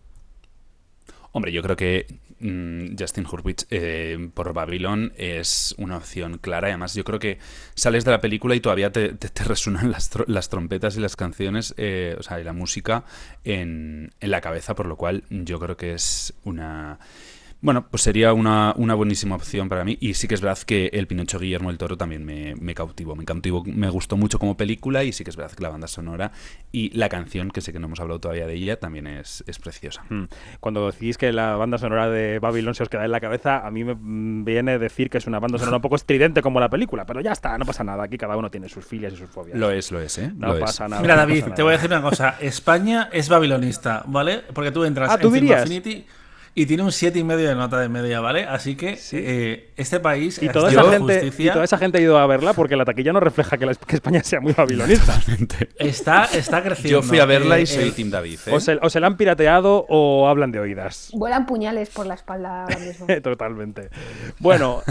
[1.37, 2.07] Hombre, yo creo que
[2.39, 6.69] mm, Justin Hurwitz eh, por Babylon es una opción clara.
[6.69, 7.37] Además, yo creo que
[7.75, 12.23] sales de la película y todavía te, resuenan las, trompetas y las canciones, eh, o
[12.23, 13.03] sea, y la música
[13.43, 16.97] en la cabeza, por lo cual yo creo que es una
[17.59, 19.97] bueno, pues sería una, buenísima opción para mí.
[19.99, 23.15] Y sí que es verdad que el Pinocho Guillermo del Toro también me, me cautivó.
[23.15, 25.87] Me cautivó, me gustó mucho como película y sí que es verdad que la banda
[25.87, 26.31] sonora
[26.71, 30.03] y la canción, que sé que no hemos hablado todavía de ella, también es, preciosa.
[30.09, 30.25] Hmm.
[30.59, 33.71] Cuando decís que la banda sonora de Babylon se os queda en la cabeza, a
[33.71, 33.95] mí me
[34.43, 37.31] viene decir que es una banda sonora un poco estridente como la película, pero ya
[37.31, 38.03] está, no pasa nada.
[38.03, 39.57] Aquí cada uno tiene sus filias y sus fobias.
[39.57, 40.31] Lo es, lo es, ¿eh?
[40.35, 41.01] No pasa nada.
[41.01, 42.35] Mira, David, te voy a decir una cosa.
[42.39, 44.43] España es babilonista, ¿vale?
[44.53, 45.61] Porque tú entras ah, ¿tú en dirías?
[45.63, 46.05] Infinity
[46.57, 48.45] y tiene un 7,5 y medio de nota de media, ¿vale?
[48.45, 52.17] Así que eh, este país y toda, esa gente, y toda esa gente ha ido
[52.17, 55.21] a verla porque la taquilla no refleja que, España sea muy babilonista.
[55.77, 57.01] está, está creciendo.
[57.01, 58.39] Yo fui a verla y eh, soy Tim David.
[58.47, 58.79] ¿eh?
[58.81, 61.11] O, se, la han pirateado o hablan de oídas.
[61.13, 63.05] Vuelan puñales por la espalda ahora mismo.
[63.21, 63.89] Totalmente.
[64.39, 64.81] Bueno,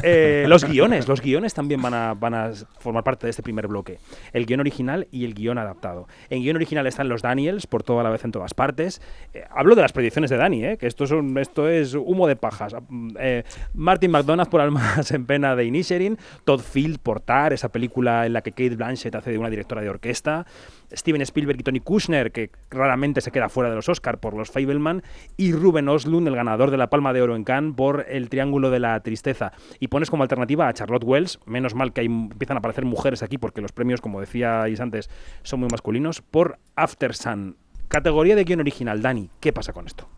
[0.47, 1.09] los guiones.
[1.09, 3.99] Los guiones también van a, van a formar parte de este primer bloque.
[4.33, 6.07] El guion original y el guion adaptado.
[6.31, 9.03] En guion original están los Daniels, por toda la vez en todas partes.
[9.51, 10.77] hablo de las predicciones de Dani, ¿eh?
[10.79, 12.77] que esto es un, esto es humo de pajas.
[13.19, 13.43] Eh,
[13.73, 18.35] Martin McDonagh por Almas en pena de Inisherin, Todd Field por Tar, esa película en
[18.35, 20.45] la que Kate Blanchett hace de una directora de orquesta,
[20.93, 24.51] Steven Spielberg y Tony Kushner, que raramente se queda fuera de los Oscars por los
[24.51, 25.03] Fableman,
[25.39, 28.69] y Ruben Oslund, el ganador de la Palma de Oro en Cannes, por El Triángulo
[28.69, 29.53] de la Tristeza.
[29.81, 33.23] Y pones como alternativa a Charlotte Wells, menos mal que hay, empiezan a aparecer mujeres
[33.23, 35.09] aquí, porque los premios, como decíais antes,
[35.43, 37.57] son muy masculinos, por After Sun.
[37.89, 39.01] Categoría de guion original.
[39.01, 40.09] Dani, ¿qué pasa con esto?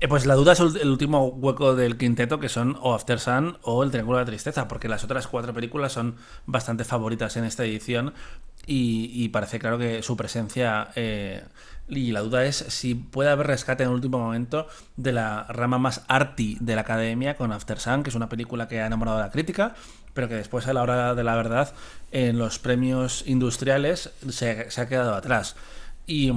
[0.00, 3.58] Eh, pues la duda es el último hueco del quinteto, que son o After Sun
[3.62, 7.44] o El Triángulo de la Tristeza, porque las otras cuatro películas son bastante favoritas en
[7.44, 8.12] esta edición
[8.66, 10.88] y, parece claro que su presencia...
[10.94, 11.42] Eh,
[11.86, 15.76] y la duda es si puede haber rescate en el último momento de la rama
[15.76, 19.18] más arty de la academia con After Sun, que es una película que ha enamorado
[19.18, 19.74] a la crítica,
[20.14, 21.74] pero que después a la hora de la verdad
[22.10, 25.56] en los premios industriales se, ha quedado atrás.
[26.06, 26.32] Y...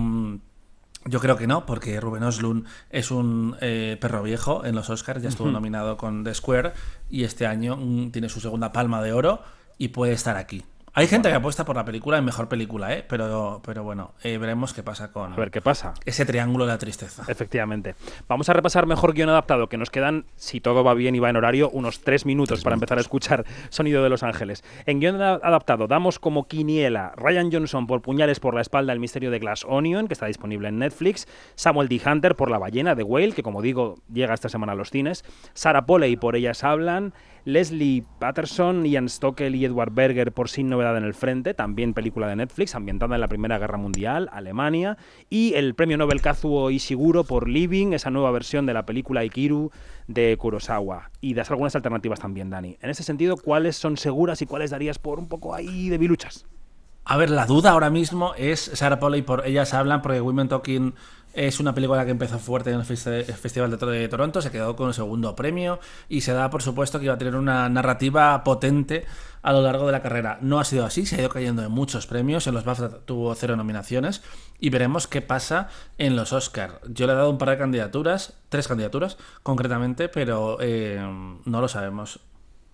[1.08, 5.22] Yo creo que no, porque Ruben Oslund es un eh, perro viejo en los Oscars,
[5.22, 6.74] ya estuvo nominado con The Square
[7.10, 9.41] y este año mm, tiene su segunda palma de oro
[9.78, 10.65] y puede estar aquí.
[10.97, 13.05] Hay gente que apuesta por la película en mejor película, ¿eh?
[13.07, 15.31] pero, pero bueno, eh, veremos qué pasa con.
[15.31, 15.93] A ver qué pasa.
[16.05, 17.21] Ese triángulo de la tristeza.
[17.27, 17.93] Efectivamente.
[18.27, 21.29] Vamos a repasar mejor guion adaptado, que nos quedan, si todo va bien y va
[21.29, 24.63] en horario, unos tres minutos para empezar a escuchar Sonido de Los Ángeles.
[24.88, 29.29] En guion adaptado, damos como quiniela Ryan Johnson por Puñales por la espalda, El misterio
[29.29, 31.27] de Glass Onion, que está disponible en Netflix.
[31.53, 32.01] Samuel D.
[32.03, 35.23] Hunter por La ballena de Whale, que como digo, llega esta semana a los cines.
[35.53, 37.13] Sarah Polley por Ellas hablan.
[37.47, 42.27] Leslie Patterson, Ian Stockel y Edward Berger por Sin Novedad en el Frente, también película
[42.27, 44.97] de Netflix, ambientada en la Primera Guerra Mundial, Alemania,
[45.29, 49.71] y el premio Nobel Kazuo Ishiguro por Living, esa nueva versión de la película Ikiru
[50.07, 51.10] de Kurosawa.
[51.21, 52.77] Y das algunas alternativas también, Dani.
[52.81, 56.45] En ese sentido, ¿cuáles son seguras y cuáles darías por un poco ahí de biluchas?
[57.05, 60.93] A ver, la duda ahora mismo es Sarah Polley por Ellas Hablan, porque Women Talking
[61.38, 64.95] es una película que empezó fuerte en el Festival de Toronto, se quedó con el
[64.95, 69.06] segundo premio y se da por supuesto que iba a tener una narrativa potente
[69.43, 70.39] a lo largo de la carrera.
[70.41, 73.36] No ha sido así, se ha ido cayendo en muchos premios, en los BAFTA tuvo
[73.36, 74.23] cero nominaciones
[74.60, 75.69] y veremos qué pasa
[76.00, 76.82] en los Oscar.
[76.89, 81.00] Yo le he dado un par de candidaturas, tres candidaturas concretamente, pero eh,
[81.45, 82.19] no lo sabemos.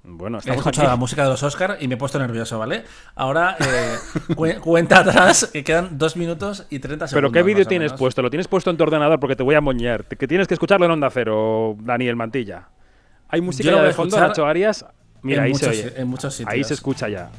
[0.05, 2.83] Bueno, He escuchado la música de los Oscars y me he puesto nervioso, ¿vale?
[3.15, 7.13] Ahora eh, cuenta atrás que quedan dos minutos y 30 segundos.
[7.13, 8.21] ¿Pero qué vídeo tienes puesto?
[8.21, 9.19] ¿Lo tienes puesto en tu ordenador?
[9.21, 10.03] Porque te voy a moñar.
[10.05, 12.67] Que tienes que escucharlo en Onda Cero, Daniel Mantilla.
[13.29, 14.85] ¿Hay música de fondo, Nacho Arias?
[15.21, 15.93] Mira, ahí se oye.
[15.95, 16.53] En muchos sitios.
[16.53, 17.29] Ahí se escucha ya.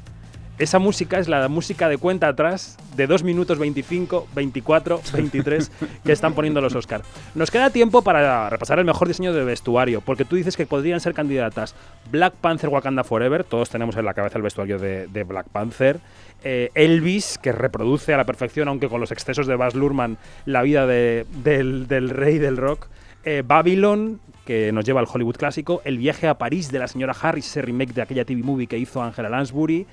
[0.57, 5.73] Esa música es la música de cuenta atrás de 2 minutos 25, 24, 23
[6.05, 7.03] que están poniendo los Oscar.
[7.35, 11.01] Nos queda tiempo para repasar el mejor diseño de vestuario, porque tú dices que podrían
[11.01, 11.75] ser candidatas
[12.12, 15.99] Black Panther Wakanda Forever, todos tenemos en la cabeza el vestuario de, Black Panther,
[16.45, 20.62] eh, Elvis, que reproduce a la perfección, aunque con los excesos de Baz Luhrmann, la
[20.62, 22.87] vida del, del rey del rock,
[23.25, 27.17] eh, Babylon, que nos lleva al Hollywood clásico, El viaje a París de la señora
[27.21, 29.87] Harris, ese remake de aquella TV movie que hizo Angela Lansbury,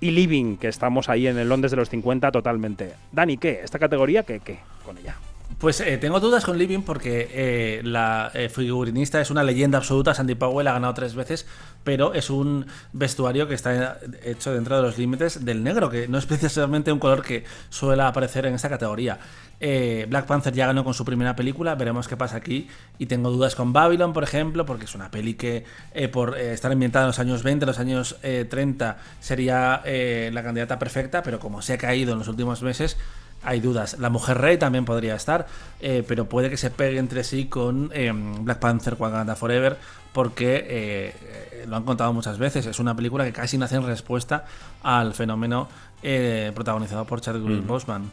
[0.00, 2.94] y Living, que estamos ahí en el Londres de los 50 totalmente.
[3.12, 3.60] Dani, ¿qué?
[3.62, 4.40] ¿Esta categoría qué?
[4.40, 4.58] ¿Qué?
[4.84, 5.16] Con ella.
[5.60, 10.14] Pues eh, tengo dudas con Living porque eh, la eh, figurinista es una leyenda absoluta.
[10.14, 11.46] Sandy Powell ha ganado tres veces,
[11.84, 16.16] pero es un vestuario que está hecho dentro de los límites del negro, que no
[16.16, 19.18] es precisamente un color que suele aparecer en esta categoría.
[19.60, 22.66] Black Panther ya ganó con su primera película, veremos qué pasa aquí.
[22.96, 25.66] Y tengo dudas con Babylon, por ejemplo, porque es una peli que,
[26.10, 31.38] por estar ambientada en los años 20, los años 30, sería la candidata perfecta, pero
[31.38, 32.96] como se ha caído en los últimos meses
[33.42, 33.98] hay dudas.
[33.98, 35.46] La Mujer Rey también podría estar,
[35.80, 39.76] eh, pero puede que se pegue entre sí con em, Black Panther Wakanda Forever,
[40.12, 42.66] porque eh, lo han contado muchas veces.
[42.66, 44.44] Es una película que casi nace en respuesta
[44.82, 45.68] al fenómeno
[46.02, 48.10] eh, protagonizado por Chadwick Boseman.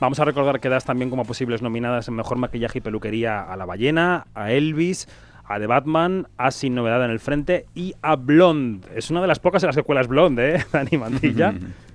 [0.00, 3.56] Vamos a recordar que das también como posibles nominadas en Mejor Maquillaje y Peluquería a
[3.56, 5.08] La Ballena, a Elvis,
[5.44, 8.86] a The Batman, a Sin Novedad en el Frente y a Blonde.
[8.94, 10.66] Es una de las pocas en las secuelas Blonde, ¿eh?
[10.72, 11.54] Dani Mantilla.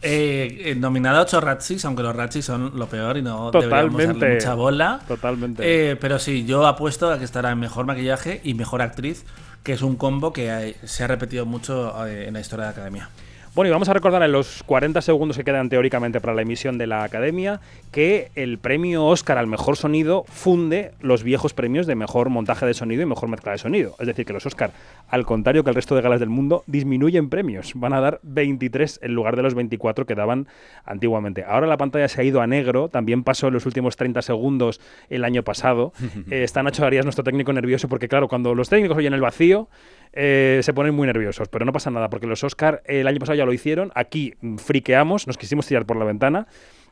[0.00, 3.96] Eh, eh, nominado a 8 Ratchis, aunque los Ratchis son lo peor y no deberíamos
[3.96, 5.00] darle mucha bola.
[5.08, 5.62] Totalmente.
[5.64, 9.24] Eh, pero sí, yo apuesto a que estará en mejor maquillaje y mejor actriz,
[9.62, 13.10] que es un combo que se ha repetido mucho en la historia de la academia.
[13.54, 16.78] Bueno, y vamos a recordar en los 40 segundos que quedan teóricamente para la emisión
[16.78, 21.94] de la Academia que el premio Oscar al mejor sonido funde los viejos premios de
[21.94, 23.94] mejor montaje de sonido y mejor mezcla de sonido.
[23.98, 24.72] Es decir, que los Oscar,
[25.08, 27.72] al contrario que el resto de galas del mundo, disminuyen premios.
[27.74, 30.46] Van a dar 23 en lugar de los 24 que daban
[30.84, 31.44] antiguamente.
[31.44, 34.80] Ahora la pantalla se ha ido a negro, también pasó en los últimos 30 segundos
[35.08, 35.92] el año pasado.
[36.30, 39.68] eh, está Nacho Arias, nuestro técnico, nervioso porque, claro, cuando los técnicos oyen el vacío,
[40.12, 43.37] eh, se ponen muy nerviosos, pero no pasa nada, porque los Oscar el año pasado
[43.38, 46.46] ya lo hicieron, aquí friqueamos, nos quisimos tirar por la ventana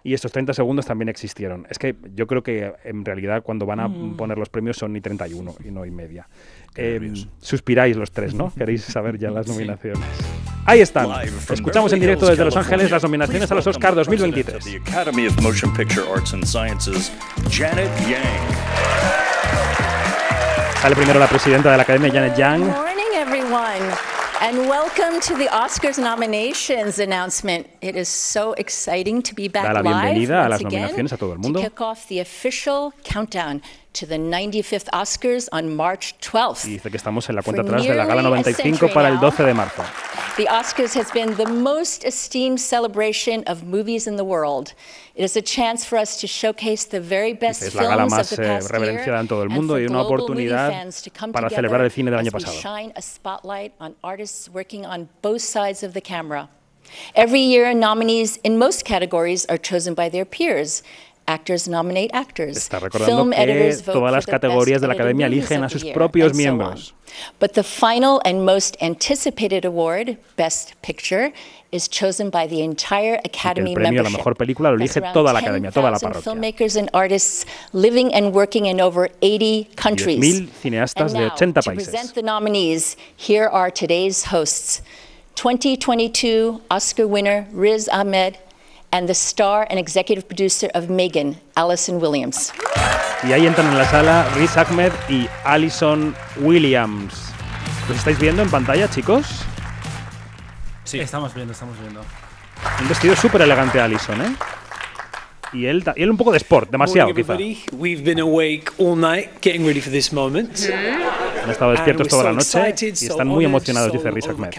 [0.07, 1.67] y estos 30 segundos también existieron.
[1.69, 4.17] Es que yo creo que en realidad cuando van a mm.
[4.17, 6.29] poner los premios son ni 31 y no y media.
[6.77, 8.53] Eh, suspiráis los tres, ¿no?
[8.57, 10.05] Queréis saber ya las nominaciones.
[10.65, 11.09] Ahí están.
[11.51, 14.65] Escuchamos en directo desde Los Ángeles las nominaciones a los Oscar 2023.
[20.83, 22.63] Sale primero la presidenta de la Academia, Janet Young.
[24.41, 27.69] And welcome to the Oscars nominations announcement.
[27.81, 31.33] It is so exciting to be back da la bienvenida a las nominaciones a todo
[31.33, 31.61] el mundo.
[31.61, 33.63] To kick off the official countdown
[33.97, 36.67] to the 95th Oscars on March 12th.
[36.67, 39.45] Y dice que estamos en la cuenta atrás de la gala 95 para el 12
[39.45, 39.83] de marzo.
[40.37, 44.75] The Oscars has been the most esteemed celebration of movies in the world.
[45.15, 48.39] It is a chance for us to showcase the very best es la gala más
[48.39, 50.71] eh, reverenciada en todo el mundo y una oportunidad
[51.33, 52.53] para celebrar el cine del año pasado.
[52.53, 56.51] Shine a spotlight on artists working on both sides of the camera.
[57.15, 60.83] Every year, nominees in most categories are chosen by their peers.
[61.29, 62.57] Actors nominate actors.
[62.57, 66.95] Está recordando que todas las categorías de la academia eligen a sus propios miembros.
[67.41, 71.33] But the final and most anticipated award, Best Picture,
[71.73, 75.33] is chosen by the entire Academy el premio a la mejor película lo elige toda
[75.33, 76.23] la academia, toda la parroquia.
[76.23, 80.21] filmmakers and artists living and working in over 80 countries.
[80.21, 81.87] 10.000 cineastas de 80 países.
[81.87, 84.83] To present the nominees, here are today's hosts.
[85.37, 88.39] 2022 Oscar winner Riz Ahmed
[88.97, 92.51] and the star and executive producer of Megan, Allison Williams.
[93.29, 97.31] Y ahí entran en la sala Riz Ahmed y Allison Williams.
[97.89, 99.27] ¿Los estáis viendo en pantalla, chicos?
[100.85, 102.01] Sí, estamos viendo, estamos viendo.
[102.81, 104.35] Un vestido súper elegante Allison, ¿eh?
[105.53, 107.37] Y él, y él un poco de sport, demasiado quizá.
[107.73, 110.59] We've been awake all night getting ready for this moment.
[111.47, 114.51] Han estado despiertos toda la noche y están muy emocionados, dice Riz Ahmed.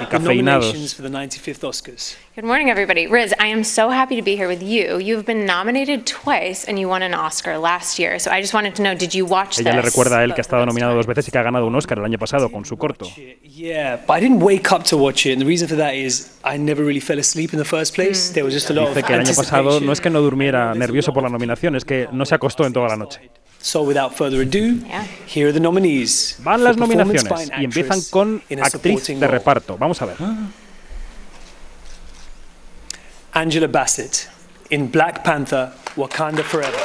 [0.00, 0.74] Y cafeinados.
[2.36, 3.06] Good morning, everybody.
[3.06, 4.98] Riz, I am so happy to be here with you.
[4.98, 8.18] You've been nominated twice and you won an Oscar last year.
[8.18, 10.40] So I just wanted to know, did you watch Ella le recuerda a él que
[10.40, 12.64] ha estado nominado dos veces y que ha ganado un Oscar el año pasado con
[12.64, 13.06] su corto.
[13.42, 15.32] Yeah, but I didn't wake up to watch it.
[15.32, 18.32] And the reason for that is I never really fell asleep in the first place.
[18.32, 20.74] There was just a lot Dice que el año pasado no es que no durmiera
[20.74, 23.20] nervioso por la nominación, es que no se acostó en toda la noche.
[23.62, 24.82] So without further ado,
[25.26, 26.38] here are the nominees.
[26.40, 29.76] Van las nominaciones y empiezan con actriz de reparto.
[29.76, 30.16] Vamos a ver.
[33.34, 34.28] Angela Bassett
[34.70, 36.78] in Black Panther Wakanda Forever.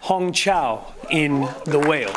[0.00, 2.12] Hong Chao in The Whale.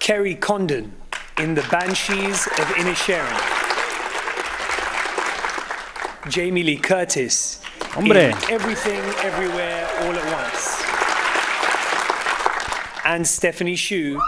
[0.00, 0.92] Kerry Condon
[1.38, 3.61] in The Banshees of Inisherin.
[6.28, 7.60] Jamie Lee Curtis
[7.94, 8.30] Hombre.
[8.30, 10.82] in Everything Everywhere All at Once.
[13.04, 14.18] And Stephanie Shu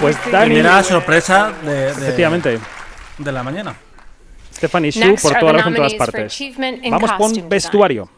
[0.00, 2.60] Pues Primera sorpresa de, de, efectivamente,
[3.18, 3.74] de la mañana.
[4.54, 6.38] Stephanie Shu Next por toda la en todas partes.
[6.90, 8.08] Vamos con vestuario.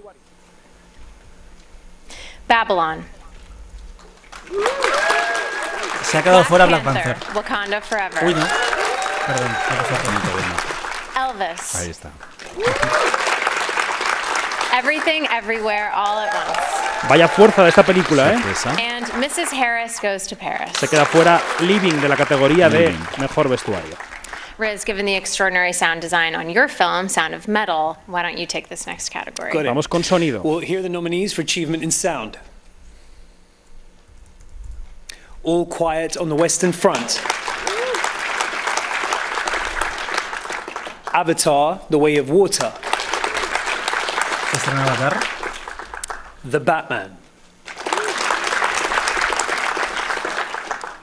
[2.48, 3.04] Babylon.
[6.02, 7.36] Se ha quedado fuera Black Panther, Panther.
[7.36, 8.24] Wakanda Forever.
[8.24, 8.46] Uy, no.
[9.26, 10.41] Perdón, me.
[11.32, 11.74] Elvis.
[11.74, 12.10] Ahí está.
[14.74, 17.08] Everything, Everywhere, All at Once.
[17.08, 18.36] Vaya fuerza de esta película, ¿eh?
[18.38, 18.70] Sorpresa.
[18.78, 19.52] And Mrs.
[19.52, 20.70] Harris Goes to Paris.
[20.78, 23.06] Se queda fuera Living de la categoría de Living.
[23.18, 23.96] mejor vestuario.
[24.58, 28.46] Riz, given the extraordinary sound design on your film, Sound of Metal, why don't you
[28.46, 29.52] take this next category?
[29.52, 29.68] Got it.
[29.68, 30.42] Vamos con sonido.
[30.42, 32.38] Well, here are the nominees for achievement in sound.
[35.42, 37.20] All Quiet on the Western Front.
[41.14, 42.72] Avatar, The Way of Water.
[44.50, 45.20] Se estrena Avatar.
[46.50, 47.16] The Batman.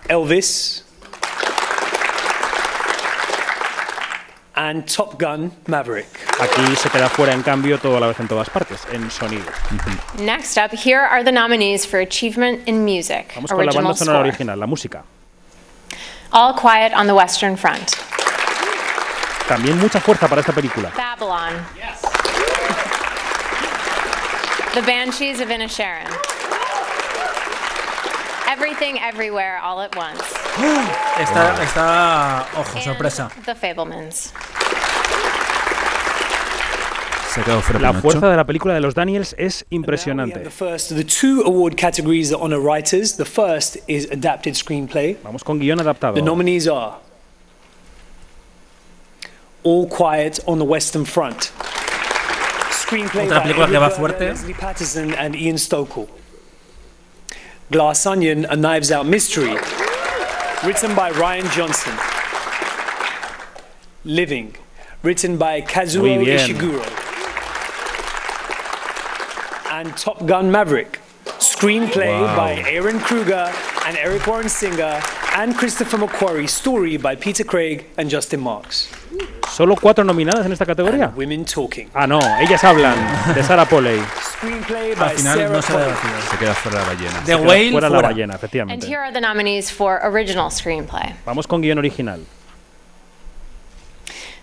[0.10, 0.84] Elvis.
[4.56, 6.08] And Top Gun Maverick.
[6.40, 9.46] Aquí se queda fuera, en cambio, todo a la vez en todas partes, en sonido.
[10.20, 13.32] Next up, here are the nominees for achievement in music.
[13.36, 14.28] Vamos con la original banda sonora score.
[14.28, 15.04] original, la música.
[16.34, 17.96] All Quiet on the Western Front.
[19.50, 20.92] También mucha fuerza para esta película.
[20.96, 21.56] Babylon.
[24.76, 26.08] The Banshees of Inisherin.
[28.48, 30.22] Everything, Everywhere, All at Once.
[31.20, 33.32] Está, está, ojo, And sorpresa.
[33.44, 34.34] The Fablemans.
[37.80, 40.42] La fuerza de la película de los Daniels es impresionante.
[40.42, 43.18] the first of the two award categories that honor writers.
[43.18, 45.18] The first is adapted screenplay.
[45.24, 46.14] Vamos con guion adaptado.
[46.14, 46.98] The nominees are
[49.64, 51.52] All Quiet on the Western Front.
[52.72, 54.20] Screenplay Otra by película que va fuerte.
[54.30, 56.08] Leslie Patterson and Ian Stokell.
[57.72, 59.56] Glass Onion, A Knives Out Mystery.
[60.66, 61.94] Written by Ryan Johnson.
[64.06, 64.56] Living.
[65.04, 66.84] Written by Kazuo Ishiguro.
[69.72, 71.00] And Top Gun Maverick.
[71.38, 72.36] Screenplay Wow.
[72.36, 73.52] by Aaron Kruger
[73.86, 75.00] and Eric Warren Singer
[75.36, 76.50] and Christopher McQuarrie.
[76.50, 78.90] Story by Peter Craig and Justin Marks.
[79.60, 81.12] ¿Solo cuatro nominadas en esta categoría?
[81.14, 81.90] Women Talking.
[81.94, 82.96] Ah, no, ellas hablan,
[83.36, 84.00] de Sarah Polley.
[84.00, 85.96] Al final no se ha.
[86.32, 87.24] Se queda fuera la ballena.
[87.26, 88.08] The Whale fuera la fuera.
[88.08, 88.88] ballena, And efectivamente.
[88.88, 91.14] here are the nominees for original screenplay.
[91.26, 92.22] Vamos con guion original.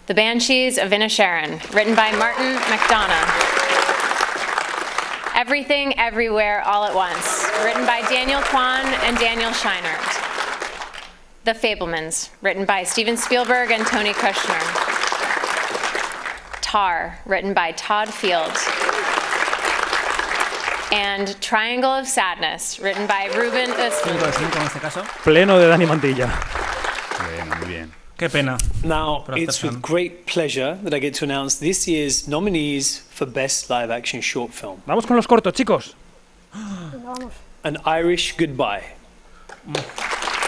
[0.05, 3.55] The Banshees of Inisherin, written by Martin McDonough.
[5.35, 10.25] Everything, Everywhere, All at Once, written by Daniel Kwan and Daniel Scheinert.
[11.45, 14.86] The Fablemans, written by Steven Spielberg and Tony Kushner.
[16.67, 18.51] Tar, written by Todd Field.
[20.91, 25.03] And Triangle of Sadness, written by Ruben 5 de 5 en este caso.
[25.23, 26.27] Pleno de Dani Mantilla.
[27.23, 27.93] Bueno, muy bien.
[28.19, 28.59] Qué pena.
[28.83, 33.27] Now, Por it's with great pleasure that I get to announce this year's nominees for
[33.27, 35.95] Best Live Action Short Film Vamos con los cortos, chicos.
[37.63, 38.83] An Irish Goodbye,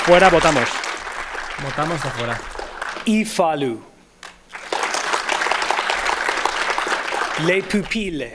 [0.04, 0.68] Fuera, votamos.
[1.62, 2.34] Votamos afuera.
[2.34, 3.04] fuera.
[3.06, 3.80] Ifalu,
[7.46, 8.32] Les Pupilles,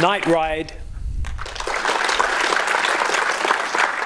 [0.00, 0.72] Night Ride,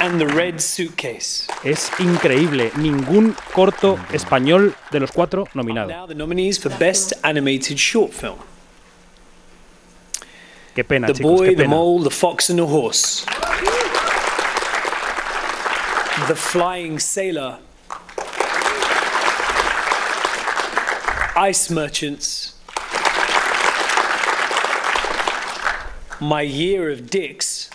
[0.00, 1.46] and The Red Suitcase.
[1.62, 2.72] Es increíble.
[2.76, 5.90] Ningún corto español de los cuatro nominados.
[5.90, 8.38] Now, the nominees for Best Animated Short Film
[10.74, 11.30] Qué pena, The chicos.
[11.38, 11.68] Boy, Qué the.
[11.68, 13.24] Mole, the Fox, and the Horse.
[16.26, 17.58] The Flying Sailor.
[21.36, 22.52] Ice Merchants.
[26.20, 27.68] My Year of Dicks.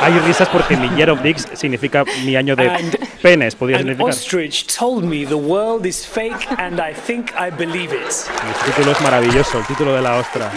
[0.00, 4.10] Hay risas porque mi Year of Dicks significa mi año de And- penes, podría significar.
[4.10, 8.12] ostrich told me the world is fake and I think I believe it.
[8.46, 10.50] El título es maravilloso, el título de la ostra.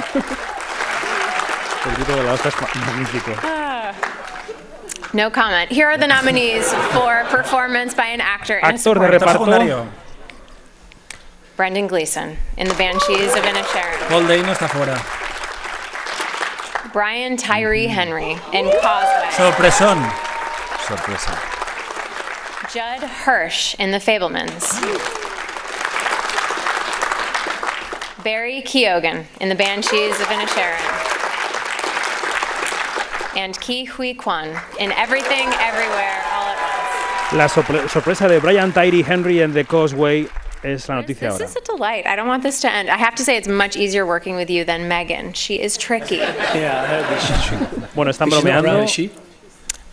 [1.89, 3.31] El título de la ostra es ma- magnífico.
[5.13, 5.69] No comment.
[5.71, 9.45] Here are the nominees for performance by an actor in a Actor de supporting reparto.
[9.45, 9.87] secundario.
[11.57, 14.07] Brendan Gleeson in The Banshees of Inisherin.
[14.07, 14.97] Paul Day no está fuera.
[16.93, 19.27] Brian Tyree Henry in Causeway.
[19.31, 19.99] Sorpresón.
[20.87, 21.37] Sorpresa.
[22.71, 24.71] Judd Hirsch in The Fablemans.
[28.23, 31.10] Barry Keoghan in The Banshees of Inisherin.
[33.35, 36.57] And Ki Hui Kwan in Everything, Everywhere, All at
[37.31, 37.33] Once.
[37.37, 40.27] La sopre- sorpresa de Brian Tyree Henry en The Causeway
[40.63, 41.45] es la noticia This ahora.
[41.45, 42.05] is a delight.
[42.05, 42.89] I don't want this to end.
[42.89, 45.33] I have to say, it's much easier working with you than Megan.
[45.33, 46.17] She is tricky.
[46.53, 47.87] Yeah, I heard that she's true.
[47.95, 48.63] Bueno, están She's not bromeando.
[48.65, 49.11] around, is she?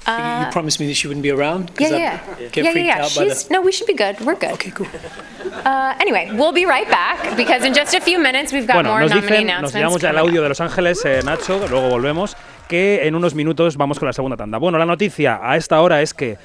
[0.09, 1.75] you promised me that she wouldn't be around.
[1.77, 2.01] 'cause Yeah, I
[2.43, 2.95] yeah, Get yeah, yeah, freaked yeah.
[3.05, 3.53] out by She's the.
[3.55, 4.19] no, we should be good.
[4.21, 4.53] We're good.
[4.53, 4.87] Okay, cool.
[5.65, 8.91] Uh, anyway, we'll be right back because in just a few minutes we've got Bueno,
[8.91, 9.75] more nos nominee dicen, nos announcements.
[9.75, 10.45] llevamos ya el audio up.
[10.45, 12.37] de Los Ángeles, eh, Nacho, luego volvemos,
[12.69, 14.59] que en unos minutos vamos con la segunda tanda.
[14.59, 16.37] Bueno, la noticia a esta hora es que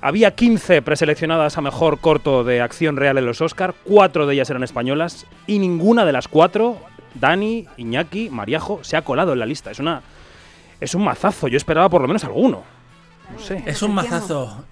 [0.00, 4.48] había 15 preseleccionadas a mejor corto de acción real en los Oscar, cuatro de ellas
[4.50, 6.78] eran españolas y ninguna de las cuatro,
[7.14, 9.70] Dani, Iñaki, Mariajo, se ha colado en la lista.
[9.70, 10.02] Es una
[10.80, 12.62] es un mazazo, yo esperaba por lo menos alguno.
[13.32, 13.62] No sé.
[13.66, 14.64] Es un mazazo.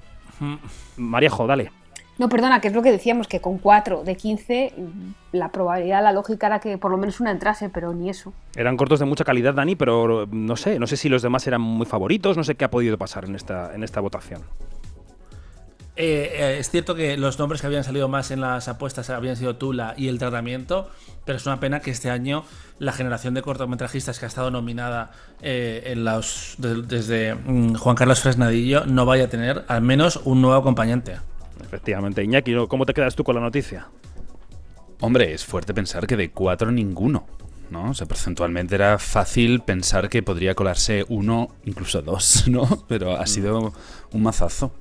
[0.96, 1.72] Mariajo, dale.
[2.16, 6.02] No, perdona, que es lo que decíamos, que con 4 de 15 mm, la probabilidad,
[6.02, 8.32] la lógica era que por lo menos una entrase, pero ni eso.
[8.54, 11.60] Eran cortos de mucha calidad, Dani, pero no sé, no sé si los demás eran
[11.60, 14.42] muy favoritos, no sé qué ha podido pasar en esta, en esta votación.
[15.96, 19.36] Eh, eh, es cierto que los nombres que habían salido más en las apuestas habían
[19.36, 20.90] sido Tula y el tratamiento,
[21.24, 22.44] pero es una pena que este año
[22.80, 27.94] la generación de cortometrajistas que ha estado nominada eh, en los, de- desde mm, Juan
[27.94, 31.16] Carlos Fresnadillo no vaya a tener al menos un nuevo acompañante.
[31.62, 33.88] Efectivamente, Iñaki, ¿cómo te quedas tú con la noticia?
[35.00, 37.26] Hombre, es fuerte pensar que de cuatro ninguno.
[37.70, 37.90] ¿no?
[37.90, 42.66] O sea, porcentualmente era fácil pensar que podría colarse uno, incluso dos, ¿no?
[42.88, 43.72] Pero ha sido
[44.12, 44.72] un mazazo.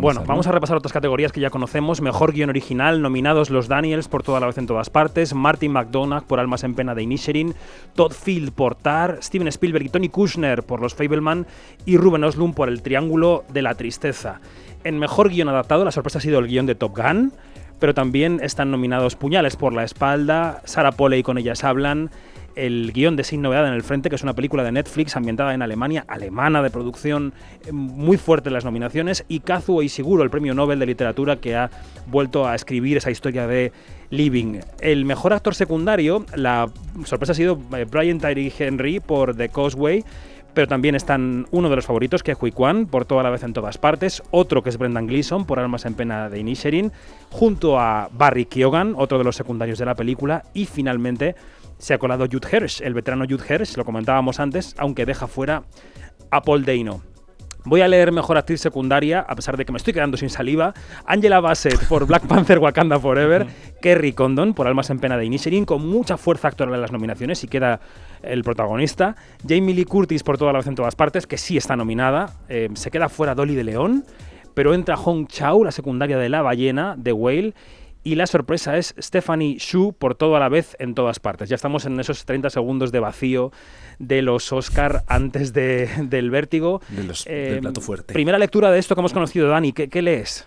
[0.00, 2.00] Bueno, vamos a repasar otras categorías que ya conocemos.
[2.00, 6.24] Mejor guion original, nominados los Daniels por toda la vez en todas partes, Martin McDonagh
[6.24, 7.54] por Almas en Pena de Inisherin,
[7.94, 11.46] Todd Field por Tar, Steven Spielberg y Tony Kushner por Los Fableman
[11.84, 14.40] y Ruben Oslund por El Triángulo de la Tristeza.
[14.88, 17.30] En Mejor guion adaptado, la sorpresa ha sido el guion de Top Gun,
[17.78, 22.10] pero también están nominados Puñales por la espalda, Sarah Polley con ellas hablan,
[22.54, 25.52] el guion de Sin Novedad en el Frente, que es una película de Netflix ambientada
[25.52, 27.34] en Alemania, alemana de producción
[27.66, 31.54] eh, muy fuerte en las nominaciones, y Kazuo Ishiguro, el premio Nobel de Literatura, que
[31.54, 31.68] ha
[32.06, 33.72] vuelto a escribir esa historia de
[34.08, 34.60] Living.
[34.80, 36.70] El mejor actor secundario, la
[37.04, 40.02] sorpresa ha sido eh, Brian Tyree Henry por The Causeway,
[40.58, 43.44] pero también están uno de los favoritos, que es Hui Kwan, por toda la vez
[43.44, 46.90] en todas partes, otro que es Brendan Gleeson, por Almas en Pena de Inisherin,
[47.30, 51.36] junto a Barry Keoghan, otro de los secundarios de la película, y finalmente
[51.78, 55.62] se ha colado Jude Hirsch, el veterano Jude Hirsch, lo comentábamos antes, aunque deja fuera
[56.32, 57.02] a Paul Dano.
[57.68, 60.72] Voy a leer mejor actriz secundaria, a pesar de que me estoy quedando sin saliva.
[61.04, 63.46] Angela Bassett por Black Panther Wakanda Forever.
[63.82, 67.44] Kerry Condon por Almas en Pena de Inisherin, con mucha fuerza actoral en las nominaciones
[67.44, 67.80] y queda
[68.22, 69.16] el protagonista.
[69.46, 72.32] Jamie Lee Curtis por toda la vez en todas partes, que sí está nominada.
[72.48, 74.04] Eh, se queda fuera Dolly de León,
[74.54, 77.52] pero entra Hong Chau, la secundaria de La Ballena, de Whale.
[78.08, 81.50] Y la sorpresa es Stephanie Shu por todo a la vez en todas partes.
[81.50, 83.52] Ya estamos en esos 30 segundos de vacío
[83.98, 86.80] de los Oscar antes de- del vértigo.
[86.88, 88.14] De los- Eh, del plato fuerte.
[88.14, 89.74] Primera lectura de esto que hemos conocido, Dani.
[89.74, 90.46] ¿Qué, qué lees?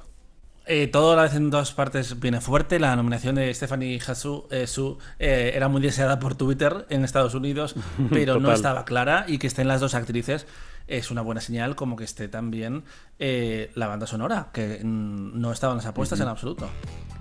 [0.65, 2.79] Eh, todo a la vez en dos partes viene fuerte.
[2.79, 7.35] La nominación de Stephanie Hasu eh, Su, eh, era muy deseada por Twitter en Estados
[7.35, 7.75] Unidos,
[8.11, 9.25] pero no estaba clara.
[9.27, 10.47] Y que estén las dos actrices
[10.87, 12.83] es una buena señal, como que esté también
[13.19, 16.69] eh, la banda sonora, que mm, no estaban las apuestas en absoluto.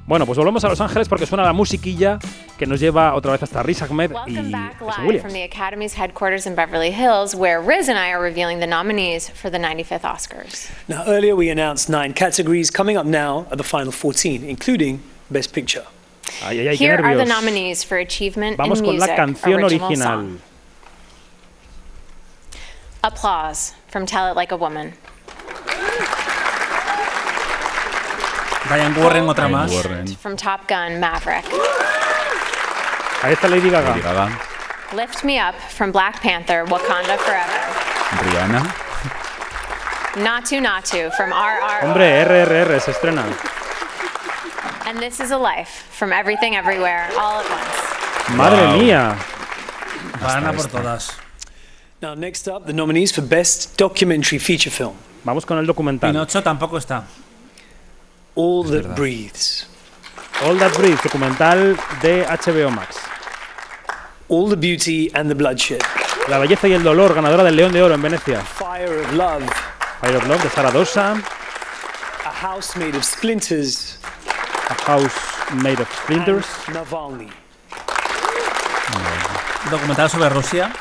[0.07, 2.19] Bueno, pues volvemos a Los Ángeles porque suena la musiquilla
[2.59, 5.33] que nos lleva otra vez hasta Riz Ahmed y Welcome back Jason live from Williams.
[5.35, 9.51] the Academy's headquarters in Beverly Hills, where Riz and I are revealing the nominees for
[9.51, 10.69] the 95th Oscars.
[10.89, 12.71] Now, earlier we announced nine categories.
[12.73, 15.01] Coming up now are the final 14, including
[15.31, 15.85] Best Picture.
[16.43, 19.87] Ay, ay, ay, Here are the nominees for Achievement Vamos in con la canción Original
[19.89, 20.19] original.
[20.19, 20.39] Song.
[23.03, 24.93] Applause from Tell It Like a Woman.
[28.69, 29.71] Diane Warren, otra Gold más.
[29.73, 30.07] Warren.
[30.17, 31.45] From Top Gun Maverick.
[33.23, 33.89] Ahí está Lady Gaga.
[33.91, 34.39] Lady Gaga,
[34.95, 37.61] Lift Me Up from Black Panther Wakanda Forever.
[38.25, 38.63] Rihanna,
[40.25, 41.81] Natu Natu from RRR.
[41.83, 43.25] Hombre, RRR se estrena.
[44.87, 48.37] And This Is a Life from Everything Everywhere All at Once.
[48.37, 48.79] Madre Wow.
[48.79, 49.17] mía.
[50.21, 51.20] Van a por todas.
[52.03, 56.11] Now, next up, the nominees for Best Documentary Feature Film Vamos con el documental.
[56.13, 57.05] Pinocho tampoco está.
[58.35, 58.97] All That verdad.
[58.97, 59.67] Breathes.
[60.43, 62.97] All That Breathes, documental de HBO Max.
[64.31, 65.83] All the Beauty and the Bloodshed.
[66.29, 68.41] La belleza y el dolor, ganadora del León de Oro en Venecia.
[68.41, 69.45] Fire of Love.
[70.01, 71.13] Fire of Love de Sara Dosa.
[72.25, 73.99] A House Made of Splinters.
[74.71, 75.13] A House
[75.63, 76.47] Made of Splinters.
[76.69, 77.29] and Navalny.
[79.71, 80.73] Documental sobre Rusia.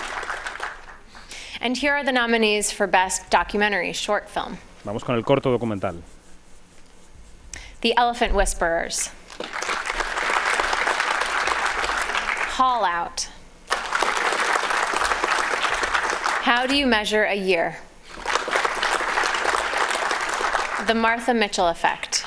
[1.62, 6.02] And here are the nominees for Best Documentary Short Film Vamos con el corto documental.
[7.82, 9.10] The Elephant Whisperers.
[12.56, 13.28] Haul Out.
[16.44, 17.78] How do you measure a year?
[20.88, 22.26] The Martha Mitchell Effect.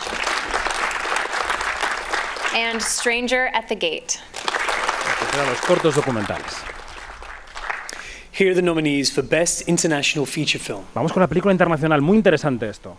[2.55, 4.21] And Stranger at the Gate.
[5.35, 6.72] Los cortos documentales.
[8.35, 12.17] Here are the nominees for Best International Feature Film Vamos con la película internacional, muy
[12.17, 12.97] interesante esto.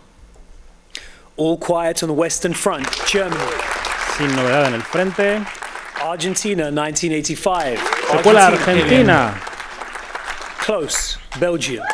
[1.36, 3.40] All Quiet on the Western Front, Germany.
[4.16, 5.42] Sin novedad en el frente.
[6.00, 7.82] Argentina, 1985.
[8.12, 9.34] Secuela Argentina.
[10.64, 11.84] Close, Belgium.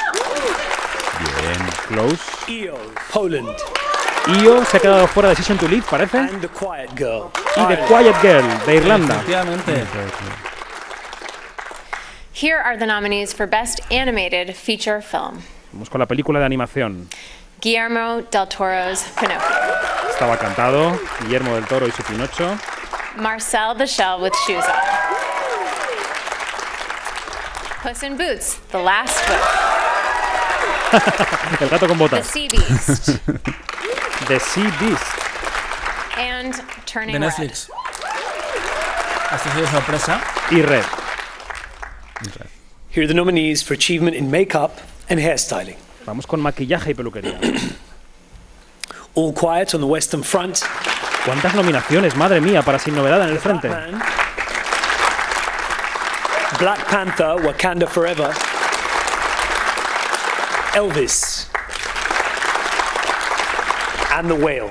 [1.88, 2.20] Close.
[2.46, 2.76] EO,
[3.10, 3.48] Poland.
[4.42, 6.18] Io se ha quedado fuera de Season to Live, parece.
[6.18, 7.30] And The Quiet Girl.
[7.56, 7.78] Y The.
[7.86, 9.14] Quiet Girl, de Irlanda.
[9.14, 9.86] Efectivamente.
[12.40, 17.08] Here are the nominees for Best Animated Feature Film Vamos con la película de animación.
[17.60, 20.98] Guillermo del Toro's Pinocchio, Estaba cantado.
[21.20, 22.58] Guillermo del Toro y su Pinocho.
[23.16, 24.74] Marcel the Shell with Shoes On,
[27.82, 29.40] Puss in Boots, The Last Book,
[31.60, 32.26] El gato con The botas.
[32.26, 33.06] Sea Beast,
[34.28, 35.04] The Sea Beast.
[36.16, 36.54] and
[36.86, 37.26] Turning De Red.
[37.26, 37.70] Netflix.
[39.30, 40.20] Hasta sido sorpresa.
[40.50, 40.84] Y Red.
[42.90, 47.38] Here are the nominees for Achievement in Makeup and Hairstyling Vamos con maquillaje y peluquería.
[49.14, 50.62] All Quiet on the Western Front,
[51.24, 53.68] ¿Cuántas nominaciones, madre mía, para Sin Novedad en el frente?
[53.68, 54.02] Batman.
[56.58, 58.30] Black Panther, Wakanda Forever.
[60.74, 61.48] Elvis.
[64.12, 64.70] And The Whale.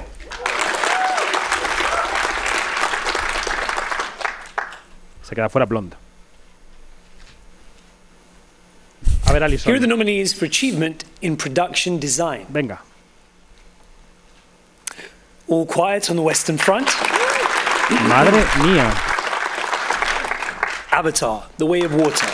[5.21, 5.95] Se queda fuera Blonde.
[9.39, 12.79] Ver, Here are the nominees for Achievement in Production Design Venga.
[15.47, 16.87] All Quiet on the Western Front.
[18.07, 18.93] Madre mía.
[20.91, 22.27] Avatar, The Way of Water.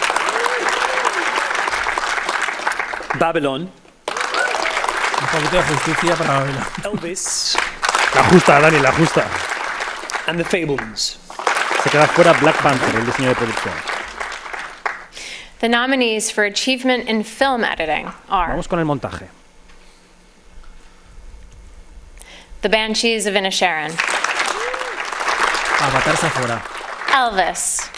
[3.20, 3.72] Babylon.
[5.22, 6.64] Un poquito de justicia para Babylon.
[6.84, 7.56] Elvis.
[8.16, 9.46] La justa, Dani, la justa.
[10.28, 11.18] and The Fablemans.
[11.84, 13.95] Se queda fuera Black Panther, el diseño de producción.
[15.60, 19.30] The nominees for Achievement in Film Editing are Vamos con el montaje.
[22.62, 23.92] The Banshees of Inisherin,
[25.82, 26.62] Avatar fuera.
[27.10, 27.90] Elvis,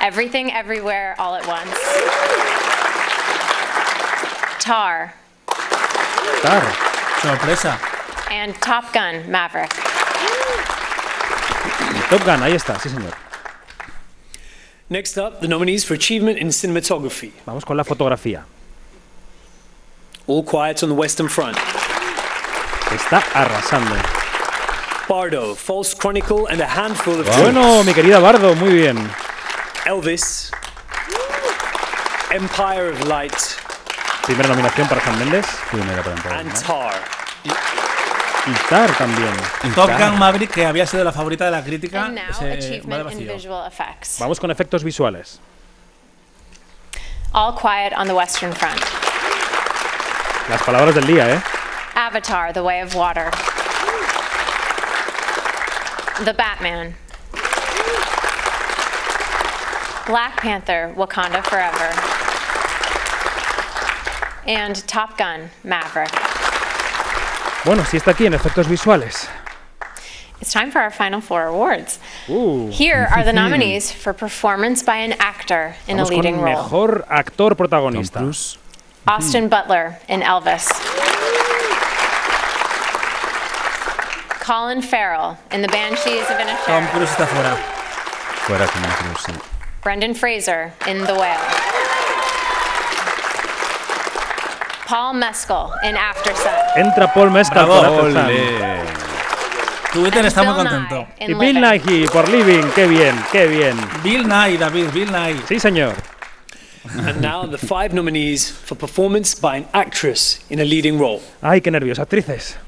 [0.00, 1.78] Everything Everywhere All at Once,
[4.64, 5.14] Tar,
[6.42, 6.62] Tar.
[7.20, 7.78] Sorpresa.
[8.30, 9.70] and Top Gun Maverick.
[12.10, 13.14] Top Gun, ahí está, sí señor.
[14.92, 17.32] Next up, the nominees for Achievement in Cinematography.
[17.46, 18.44] Vamos con la fotografía.
[20.26, 21.56] All Quiet on the Western Front.
[22.90, 23.96] Está arrasando.
[25.08, 28.98] Bardo, False Chronicle, and a handful of Bueno, mi querida Bardo, muy bien.
[29.86, 30.50] Elvis.
[32.30, 33.32] Empire of Light
[34.26, 35.46] Primera nominación para San Méndez.
[35.70, 36.60] Primera para entrar, and ¿no?
[36.60, 37.91] Tar.
[38.44, 39.32] Y Tar también.
[39.74, 43.34] Top Gun Maverick, que había sido la favorita de la crítica, se in vacío.
[43.34, 44.18] Visual Effects.
[44.18, 45.40] Vamos con efectos visuales.
[47.34, 48.78] All Quiet on the Western Front,
[50.50, 51.42] Las palabras del día, ¿eh?
[51.94, 53.30] Avatar, The Way of Water,
[56.24, 56.94] The Batman,
[60.06, 61.94] Black Panther, Wakanda Forever,
[64.46, 66.31] and Top Gun, Maverick.
[67.64, 69.28] Bueno, sí está aquí en efectos visuales.
[70.40, 72.00] It's time for our final four awards.
[72.28, 76.40] Uh, Here are the nominees for performance by an actor in a vamos con leading
[76.40, 76.44] role.
[76.56, 78.18] mejor actor Tom protagonista.
[78.18, 78.58] Cruise.
[79.06, 80.66] Austin Butler in Elvis.
[84.40, 86.88] Colin Farrell in The Banshees of Tom Inisherin.
[86.90, 87.54] Cruise está fuera.
[88.46, 89.40] Fuera Tom Cruise, sí.
[89.82, 91.38] Brendan Fraser in The Whale.
[94.92, 96.52] Paul Mescal in After Sun.
[96.76, 97.96] Entra Paul Mescal Bravo.
[97.96, 98.84] por After.
[99.90, 101.08] Twitter And está muy Bill contento.
[101.18, 101.60] Y Bill.
[101.62, 102.70] Nighy por Living.
[102.74, 103.74] Qué bien, qué bien.
[104.02, 105.40] Bill Nye, David, Bill Nye.
[105.48, 105.94] Sí, señor.
[107.06, 111.22] And now the five nominees for performance by an actress in a leading role.
[111.40, 111.98] Ay, qué nervios.
[111.98, 112.58] Actrices.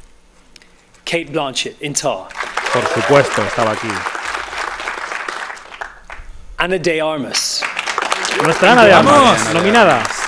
[1.04, 2.28] Kate Blanchett in Tar.
[2.72, 3.92] Por supuesto, estaba aquí.
[6.56, 7.62] Anna de Armas.
[8.42, 8.94] Nuestra Ana de.
[8.94, 10.23] Armas, nominada.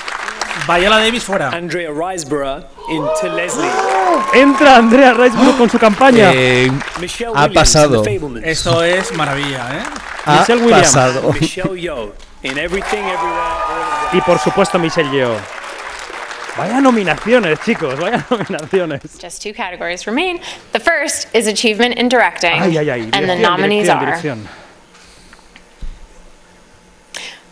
[0.67, 1.51] Viola Davis fuera.
[1.51, 3.71] Andrea Riseborough in To Leslie.
[4.35, 6.31] Entra Andrea Riseborough con su campaña.
[6.33, 8.03] Eh, Michelle Ha Williams pasado.
[8.43, 9.83] Esto es maravilla, ¿eh?
[10.25, 10.87] ha Michelle Williams.
[10.89, 11.33] pasado.
[11.41, 14.17] Michelle Yeoh in Everything Everywhere All at Once.
[14.17, 15.37] Y por supuesto Michelle Yeoh.
[16.57, 19.03] Vaya nominaciones, chicos, vaya nominaciones.
[19.21, 20.41] Just two categories remain.
[20.73, 22.53] The first is Achievement in Directing.
[22.63, 23.01] Ay, ay, ay.
[23.13, 24.49] and the Dirección, nominees dirección, are dirección.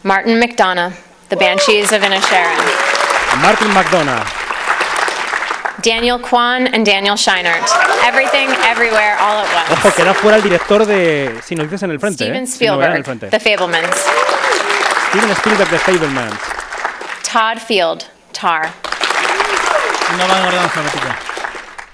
[0.02, 0.94] Martin McDonough,
[1.28, 2.93] The Banshees of Inisherin.
[3.42, 4.24] Martin McDonough.
[5.82, 7.68] Daniel Kwan and Daniel Scheinert.
[8.02, 9.72] Everything, Everywhere, All at Once.
[9.72, 12.24] Ojo, queda fuera el director de Si nos dices en el frente.
[12.24, 12.46] Steven ¿eh?
[12.46, 13.26] Si no, el Spielberg, frente.
[13.28, 13.96] The Fablemans.
[15.10, 16.40] Steven Spielberg de Fablemans.
[17.22, 18.70] Todd Field, Tar.
[20.16, 21.08] No va en orden alfabético.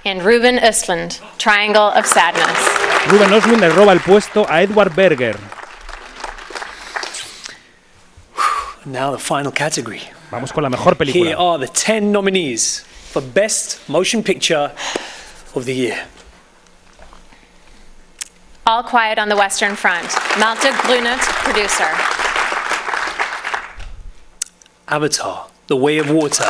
[0.04, 2.58] And Ruben Östlund, Triangle of Sadness.
[3.08, 5.36] Ruben Östlund le roba el puesto a Edward Berger.
[8.84, 10.02] Now the final category.
[10.30, 14.72] Vamos con la mejor Here are the 10 nominees for Best Motion Picture
[15.56, 16.06] of the Year.
[18.64, 20.06] All Quiet on the Western Front,
[20.38, 21.88] Malte Grunert, producer.
[24.86, 26.44] Avatar, The Way of Water.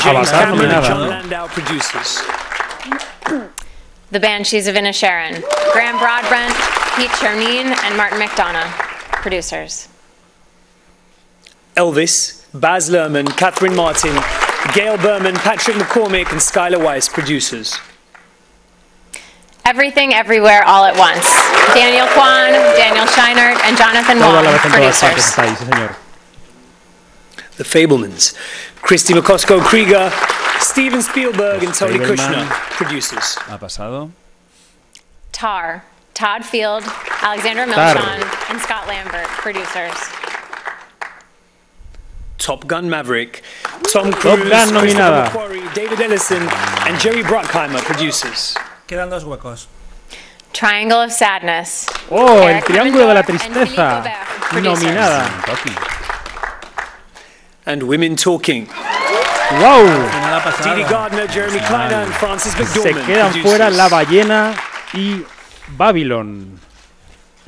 [0.00, 1.08] James Avatar Cameron and John.
[1.10, 2.22] Landau producers.
[4.10, 5.42] The Banshees of Inisherin,
[5.72, 6.54] Graham Broadbent,
[6.96, 8.70] Pete Chernine, and Martin McDonough,
[9.20, 9.88] producers.
[11.76, 14.14] Elvis, Baz Luhrmann, Catherine Martin,
[14.74, 17.78] Gail Berman, Patrick McCormick, and Skylar Weiss producers.
[19.64, 21.24] Everything Everywhere All at Once,
[21.74, 25.30] Daniel Kwan, Daniel Scheinert, and Jonathan Todo Wong, la vez en todas partes producers.
[25.30, 25.96] está ahí, sí, señor.
[27.56, 28.34] The Fablemans,
[28.82, 30.10] Christy McCosco Krieger,
[30.60, 33.36] Steven Spielberg, and Tony Kushner producers.
[33.46, 34.10] Ha pasado.
[35.30, 35.84] Tar,
[36.14, 36.82] Todd Field,
[37.22, 37.94] Alexandra Tar.
[37.94, 39.94] Milchon, and Scott Lambert, producers.
[42.40, 43.42] Top Gun Maverick,
[43.92, 45.28] Tom Cruise, Gun nominada.
[45.30, 46.42] McQuarrie, David Ellison,
[46.88, 48.56] and Jerry Bruckheimer producers.
[48.88, 49.68] Quedan dos huecos.
[50.52, 51.86] Triangle of Sadness.
[52.10, 54.02] Oh, el Triángulo de la Tristeza.
[54.60, 55.28] Nominada.
[57.66, 59.84] And Women Talking, ¡Wow!
[60.64, 63.42] Didi Gardner, Jeremy Kleiner, and Francis Se McDormand quedan producers.
[63.42, 64.54] fuera La Ballena
[64.94, 65.22] y
[65.76, 66.58] Babylon.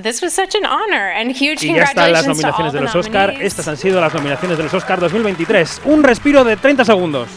[0.03, 2.73] This was such an honor and huge Y ya están las congratulations to all nominaciones
[2.73, 3.35] the de los Oscar.
[3.41, 5.83] Estas han sido las nominaciones de los Oscar 2023.
[5.85, 7.29] Un respiro de 30 segundos.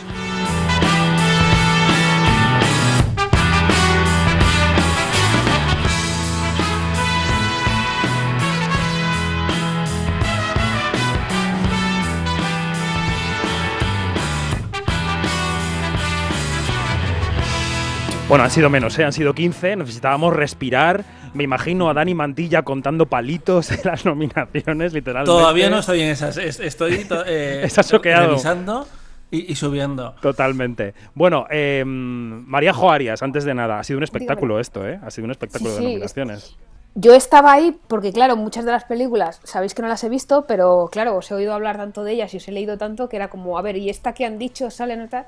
[18.28, 19.04] Bueno, han sido menos, ¿eh?
[19.06, 19.76] han sido 15.
[19.76, 21.04] Necesitábamos respirar.
[21.36, 25.32] Me imagino a Dani Mantilla contando palitos en las nominaciones, literalmente.
[25.32, 26.38] Todavía no estoy en esas.
[26.38, 28.88] es- Estoy to- eh, Estás revisando
[29.30, 30.16] y, y subiendo.
[30.22, 30.96] Totalmente.
[31.14, 35.00] Bueno, eh, María Arias, antes de nada, ha sido un espectáculo esto, ¿eh?
[35.04, 36.56] Ha sido un espectáculo Sí, de sí, nominaciones.
[36.96, 40.46] Yo estaba ahí porque, claro, muchas de las películas sabéis que no las he visto,
[40.48, 43.18] pero claro, os he oído hablar tanto de ellas y os he leído tanto que
[43.18, 45.26] era como, a ver, ¿y esta que han dicho sale no tal?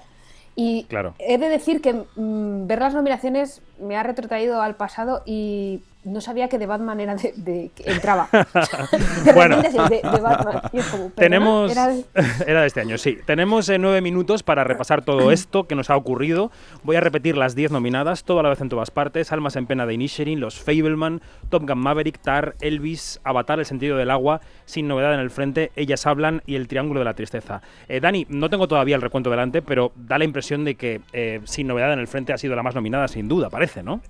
[0.60, 1.14] Y Claro.
[1.20, 6.22] he de decir que mm, ver las nominaciones me ha retrotraído al pasado y no
[6.22, 8.28] sabía que The Batman era de, de- que entraba.
[9.26, 9.58] de Bueno.
[9.58, 10.62] repente así, de, de Batman.
[10.74, 11.16] Y es como, ¿perdona?
[11.16, 11.72] Tenemos.
[11.72, 12.06] Era de-
[12.48, 13.18] Era de este año, sí.
[13.26, 16.52] Tenemos eh, nueve minutos para repasar todo esto que nos ha ocurrido.
[16.84, 19.68] Voy a repetir las diez nominadas, todo a la vez en todas partes: Almas en
[19.68, 24.42] Pena de Inisherin, Los Fableman, Top Gun Maverick, Tar, Elvis, Avatar, El sentido del agua,
[24.66, 27.62] Sin novedad en el frente, Ellas hablan y El Triángulo de la Tristeza.
[27.88, 31.42] Eh, Dani, no tengo todavía el recuento delante, pero da la impresión de que eh,
[31.46, 34.02] Sin novedad en el frente ha sido la más nominada, sin duda, parece, ¿no?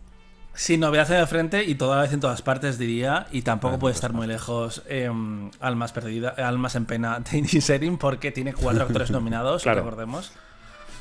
[0.58, 3.28] Sin novedad en el frente y toda vez en todas partes, diría.
[3.32, 5.08] Y tampoco puede estar muy lejos eh,
[5.60, 9.82] Almas Perdida, Almas en Pena de Inisherin porque tiene cuatro actores nominados, Claro.
[9.84, 10.32] recordemos.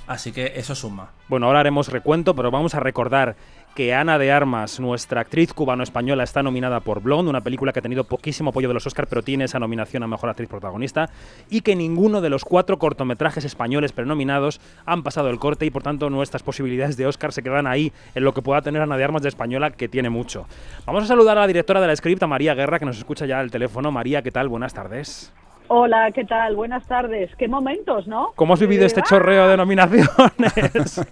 [0.06, 1.08] Así que eso suma.
[1.28, 3.34] Bueno, ahora haremos recuento, pero vamos a recordar
[3.76, 7.82] que Ana de Armas, nuestra actriz cubano-española, está nominada por Blonde, una película que ha
[7.82, 11.10] tenido poquísimo apoyo de los Oscar, pero tiene esa nominación a Mejor Actriz Protagonista,
[11.50, 15.82] y que ninguno de los cuatro cortometrajes españoles prenominados han pasado el corte y por
[15.82, 19.04] tanto nuestras posibilidades de Oscar se quedan ahí en lo que pueda tener Ana de
[19.04, 20.46] Armas de española, que tiene mucho.
[20.86, 23.40] Vamos a saludar a la directora de la script, María Guerra, que nos escucha ya
[23.40, 23.92] al teléfono.
[23.92, 24.48] María, ¿qué tal?
[24.48, 25.34] Buenas tardes.
[25.68, 26.54] Hola, ¿qué tal?
[26.54, 27.34] Buenas tardes.
[27.36, 28.32] Qué momentos, ¿no?
[28.36, 31.00] ¿Cómo has vivido este chorreo de nominaciones?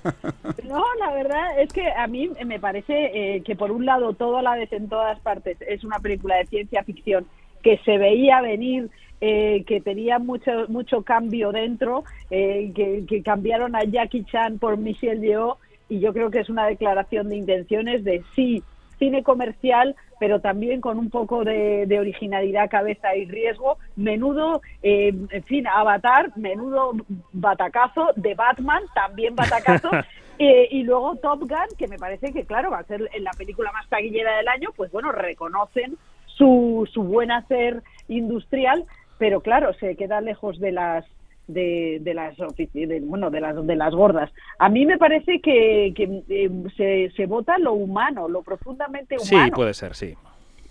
[0.64, 4.38] No, la verdad es que a mí me parece eh, que por un lado todo
[4.38, 7.26] a la vez en todas partes es una película de ciencia ficción
[7.62, 8.90] que se veía venir,
[9.20, 14.76] eh, que tenía mucho mucho cambio dentro, eh, que, que cambiaron a Jackie Chan por
[14.76, 18.64] Michelle Yeoh y yo creo que es una declaración de intenciones de sí
[18.98, 23.78] cine comercial, pero también con un poco de, de originalidad, cabeza y riesgo.
[23.96, 26.92] Menudo, eh, en fin, Avatar, menudo
[27.32, 29.90] batacazo de Batman, también batacazo.
[30.36, 33.70] Eh, y luego Top Gun, que me parece que, claro, va a ser la película
[33.70, 35.96] más taquillera del año, pues bueno, reconocen
[36.26, 38.84] su, su buen hacer industrial,
[39.16, 41.04] pero claro, se queda lejos de las
[41.46, 45.92] de, de las de, bueno de las de las gordas a mí me parece que,
[45.94, 50.14] que, eh, se, se vota lo humano lo profundamente sí, humano puede ser, sí.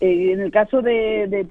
[0.05, 1.47] En el caso de,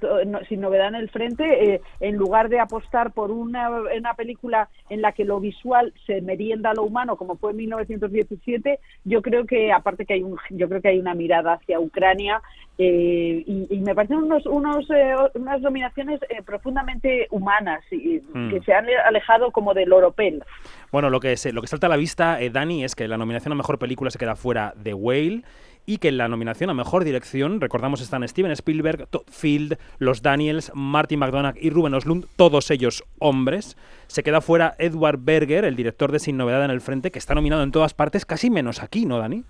[0.48, 5.12] Sin Novedad en el Frente, en lugar de apostar por una, una película en la
[5.12, 9.72] que lo visual se merienda a lo humano, como fue en 1917, yo creo que,
[9.72, 12.42] aparte que hay un, yo creo que hay una mirada hacia Ucrania
[12.78, 14.86] y, y, me parecen unos, unos,
[15.34, 18.50] unas nominaciones profundamente humanas y, mm.
[18.50, 20.42] que se han alejado como del oropel.
[20.90, 23.18] Bueno, lo que, se, lo que salta a la vista, eh, Dani, es que la
[23.18, 25.42] nominación a Mejor Película se queda fuera de Whale
[25.86, 30.22] y que en la nominación a Mejor Dirección, recordamos, están Steven Spielberg, Todd Field, los
[30.22, 33.76] Daniels, Martin McDonagh y Ruben Oslund, todos ellos hombres.
[34.06, 37.34] Se queda fuera Edward Berger, el director de Sin Novedad en el Frente, que está
[37.34, 39.44] nominado en todas partes, casi menos aquí, ¿no, Dani?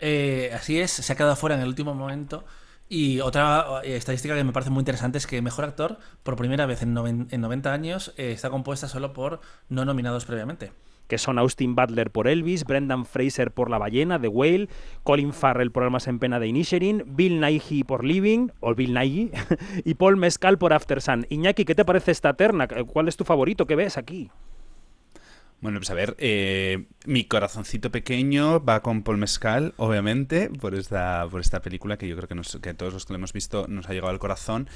[0.00, 2.44] Eh, así es, se ha quedado fuera en el último momento.
[2.88, 6.64] Y otra eh, estadística que me parece muy interesante es que Mejor Actor, por primera
[6.66, 10.72] vez en, 90 años, eh, está compuesta solo por no nominados previamente.
[11.08, 14.68] Que son Austin Butler por Elvis, Brendan Fraser por La Ballena, The Whale,
[15.02, 19.30] Colin Farrell por Almas en Pena de Inisherin, Bill Nighy por Living, o Bill Nighy,
[19.84, 21.26] y Paul Mescal por After Sun.
[21.30, 22.68] Iñaki, ¿qué te parece esta terna?
[22.68, 23.66] ¿Cuál es tu favorito?
[23.66, 24.30] ¿Qué ves aquí?
[25.60, 31.26] Bueno, pues a ver, eh, mi corazoncito pequeño va con Paul Mescal, obviamente, por esta,
[31.28, 33.66] por esta película que yo creo que, nos, que todos los que lo hemos visto
[33.66, 34.68] nos ha llegado al corazón.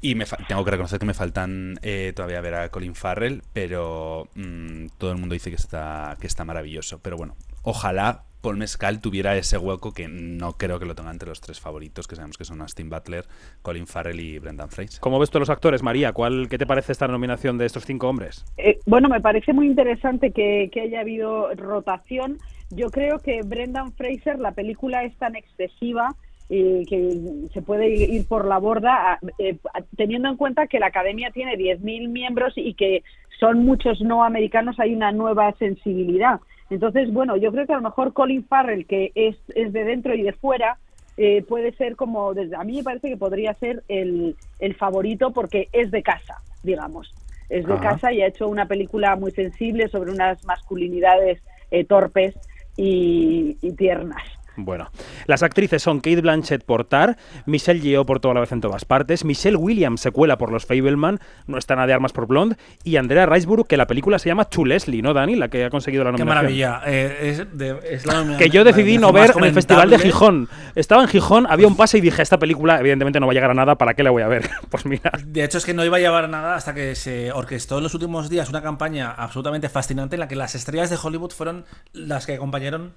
[0.00, 4.28] Y me tengo que reconocer que me faltan eh, todavía ver a Colin Farrell, pero
[4.34, 7.00] mm, todo el mundo dice que está, que está maravilloso.
[7.00, 11.28] Pero bueno, ojalá Paul Mescal tuviera ese hueco que no creo que lo tenga entre
[11.28, 13.24] los tres favoritos, que sabemos que son Austin Butler,
[13.62, 15.00] Colin Farrell y Brendan Fraser.
[15.00, 16.12] ¿Cómo ves tú los actores, María?
[16.12, 18.44] ¿Cuál, ¿Qué te parece esta nominación de estos cinco hombres?
[18.56, 22.38] Eh, bueno, me parece muy interesante que, haya habido rotación.
[22.70, 26.14] Yo creo que Brendan Fraser, la película es tan excesiva
[26.50, 29.58] eh, que se puede ir por la borda, eh,
[29.96, 33.02] teniendo en cuenta que la academia tiene 10.000 miembros y que
[33.38, 36.40] son muchos no americanos, hay una nueva sensibilidad.
[36.70, 40.14] Entonces, bueno, yo creo que a lo mejor Colin Farrell, que es, es de dentro
[40.14, 40.78] y de fuera,
[41.18, 45.32] eh, puede ser como, desde, a mí me parece que podría ser el, el favorito
[45.32, 47.14] porque es de casa, digamos.
[47.50, 52.34] Es de casa y ha hecho una película muy sensible sobre unas masculinidades eh, torpes
[52.76, 54.37] y tiernas.
[54.60, 54.90] Bueno,
[55.26, 58.84] las actrices son Kate Blanchett por Tar, Michelle Yeoh por Toda la vez en todas
[58.84, 62.56] partes, Michelle Williams se cuela por Los Fableman, no está nada de armas por Blonde,
[62.82, 65.36] y Andrea Riseborough, que la película se llama To Leslie, ¿no, Dani?
[65.36, 66.34] La que ha conseguido la nominación.
[66.34, 66.80] Qué maravilla.
[66.86, 67.46] Eh,
[67.88, 70.48] es, la que yo decidí no ver en el Festival de Gijón.
[70.74, 73.52] Estaba en Gijón, había un pase y dije, esta película evidentemente no va a llegar
[73.52, 74.50] a nada, ¿para qué la voy a ver?
[74.70, 75.12] pues mira.
[75.24, 77.84] De hecho es que no iba a llevar a nada hasta que se orquestó en
[77.84, 81.64] los últimos días una campaña absolutamente fascinante en la que las estrellas de Hollywood fueron
[81.92, 82.92] las que acompañaron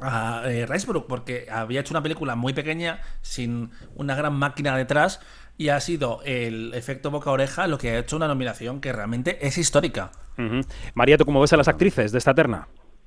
[0.00, 0.66] a eh,
[1.08, 5.20] porque había hecho una película muy pequeña, sin una gran máquina detrás,
[5.56, 9.56] y ha sido el efecto boca-oreja lo que ha hecho una nominación que realmente es
[9.58, 10.10] histórica.
[10.94, 12.66] María, ¿tú cómo ves a las actrices de esta terna?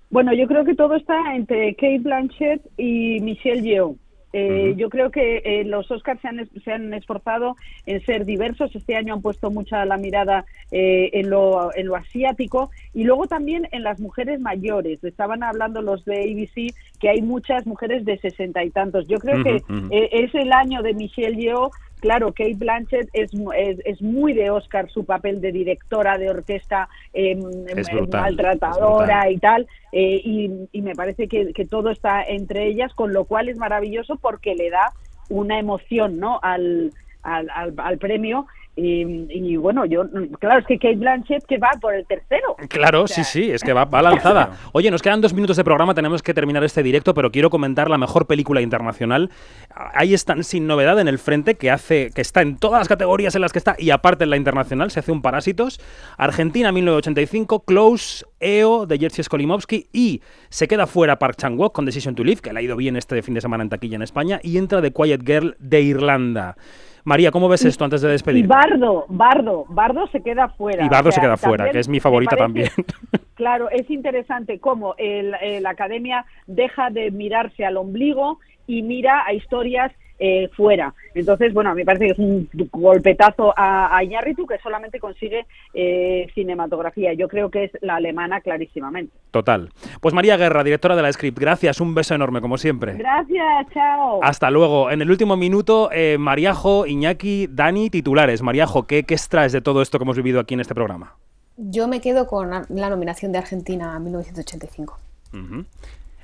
[0.09, 3.97] Bueno, yo creo que todo está entre Kate Blanchett y Michelle Yeoh.
[4.33, 7.55] Eh, yo creo que eh, los Oscars se han, se han, esforzado
[7.85, 8.75] en ser diversos.
[8.75, 13.27] Este año han puesto mucha la mirada eh, en, lo, en, lo, asiático y luego
[13.27, 15.01] también en las mujeres mayores.
[15.03, 19.07] Estaban hablando los de ABC que hay muchas mujeres de sesenta y tantos.
[19.07, 23.31] Yo creo que es el año de Michelle Yeoh Claro, Kate Blanchett es,
[23.85, 29.67] es, muy de Oscar su papel de directora de orquesta em, em, maltratadora y tal,
[29.91, 34.17] eh, y, me parece que, que, todo está entre ellas, con lo cual es maravilloso
[34.17, 34.93] porque le da
[35.29, 36.39] una emoción ¿no?
[36.43, 36.91] al,
[37.23, 38.45] al, al premio
[38.79, 40.03] y, bueno, yo,
[40.39, 42.55] claro, es que Kate Blanchett que va por el tercero.
[42.69, 44.51] Claro, sí, sí, es que va, lanzada.
[44.71, 47.89] Oye, nos quedan dos minutos de programa, tenemos que terminar este directo, pero quiero comentar
[47.89, 49.31] la mejor película internacional.
[49.73, 53.33] Ahí están sin novedad en el frente, que hace, que está en todas las categorías
[53.33, 55.81] en las que está, y aparte en la internacional, se hace un Parásitos.
[56.17, 62.13] Argentina 1985, Close, EO de Jerzy Skolimowski, y se queda fuera Park Chan-wook con Decision
[62.13, 64.39] to Live, que le ha ido bien este fin de semana en taquilla en España,
[64.43, 66.55] y entra The Quiet Girl de Irlanda.
[67.07, 68.43] María, ¿cómo ves esto antes de despedir?
[68.43, 70.85] Y Bardo, Bardo, Bardo se queda fuera.
[70.85, 72.69] Y Bardo se queda fuera, que es mi favorita también.
[73.35, 79.91] Claro, es interesante cómo la Academia deja de mirarse al ombligo y mira a historias
[80.19, 80.93] eh, fuera.
[81.13, 84.99] Entonces, bueno, a mí me parece que es un golpetazo a, a Iñárritu que solamente
[84.99, 87.13] consigue eh, cinematografía.
[87.13, 89.13] Yo creo que es la alemana clarísimamente.
[89.31, 89.69] Total.
[90.01, 92.93] Pues María Guerra, directora de la Script, gracias, un beso enorme como siempre.
[92.95, 94.19] Gracias, chao.
[94.23, 94.89] Hasta luego.
[94.89, 98.41] En el último minuto, eh, Mariajo, Iñaki, Dani, titulares.
[98.41, 101.15] Mariajo, ¿qué, ¿qué extraes de todo esto que hemos vivido aquí en este programa?
[101.57, 104.99] Yo me quedo con la nominación de Argentina a 1985.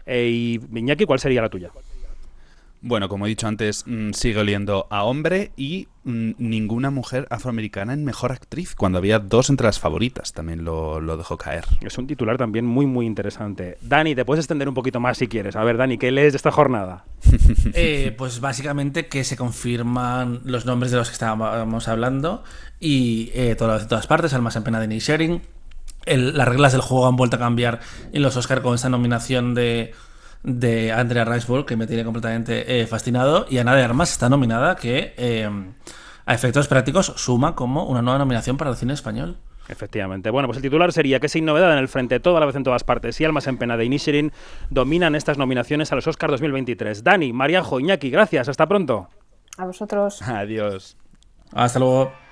[0.07, 1.71] y Iñaki, ¿cuál sería la tuya?
[2.85, 7.93] Bueno, como he dicho antes, mm, sigue oliendo a hombre y mm, ninguna mujer afroamericana
[7.93, 11.63] en mejor actriz, cuando había dos entre las favoritas, también lo, lo, dejó caer.
[11.79, 13.77] Es un titular también muy, muy interesante.
[13.79, 15.55] Dani, te puedes extender un poquito más si quieres.
[15.55, 17.05] A ver, Dani, ¿qué lees de esta jornada?
[17.75, 22.43] Eh, pues básicamente que se confirman los nombres de los que estábamos hablando
[22.79, 25.41] y eh, todas, todas partes, Almas en pena de Sharing.
[26.05, 27.79] las reglas del juego han vuelto a cambiar
[28.11, 29.93] en los Oscar con esta nominación de,
[30.43, 33.45] de Andrea Riseborough, que me tiene completamente eh, fascinado.
[33.49, 35.49] Y Ana de Armas está nominada, que eh,
[36.25, 39.37] a efectos prácticos suma como una nueva nominación para el cine español.
[39.69, 40.29] Efectivamente.
[40.29, 42.63] Bueno, pues el titular sería que sin novedad en el frente, toda la vez en
[42.63, 44.31] todas partes y Almas en Pena de Inisherin
[44.69, 47.03] dominan estas nominaciones a los Oscars 2023.
[47.03, 48.49] Dani, Mariajo, Iñaki, gracias.
[48.49, 49.07] Hasta pronto.
[49.57, 50.21] A vosotros.
[50.27, 50.97] Adiós.
[51.53, 52.22] Hasta luego.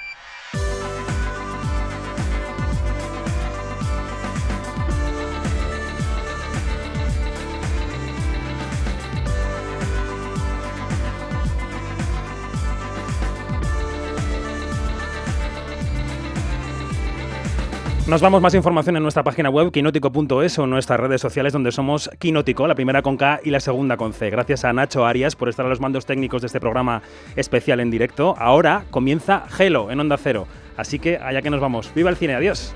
[18.12, 22.10] Nos vamos más información en nuestra página web quinótico.es o nuestras redes sociales donde somos
[22.20, 24.30] Quinótico, la primera con K y la segunda con C.
[24.30, 27.04] Gracias a Nacho Arias por estar a los mandos técnicos de este programa
[27.38, 28.36] especial en directo.
[28.38, 30.46] Ahora comienza Gelo en Onda Cero.
[30.76, 31.90] Así que allá que nos vamos.
[31.96, 32.36] ¡Viva el cine!
[32.36, 32.76] ¡Adiós!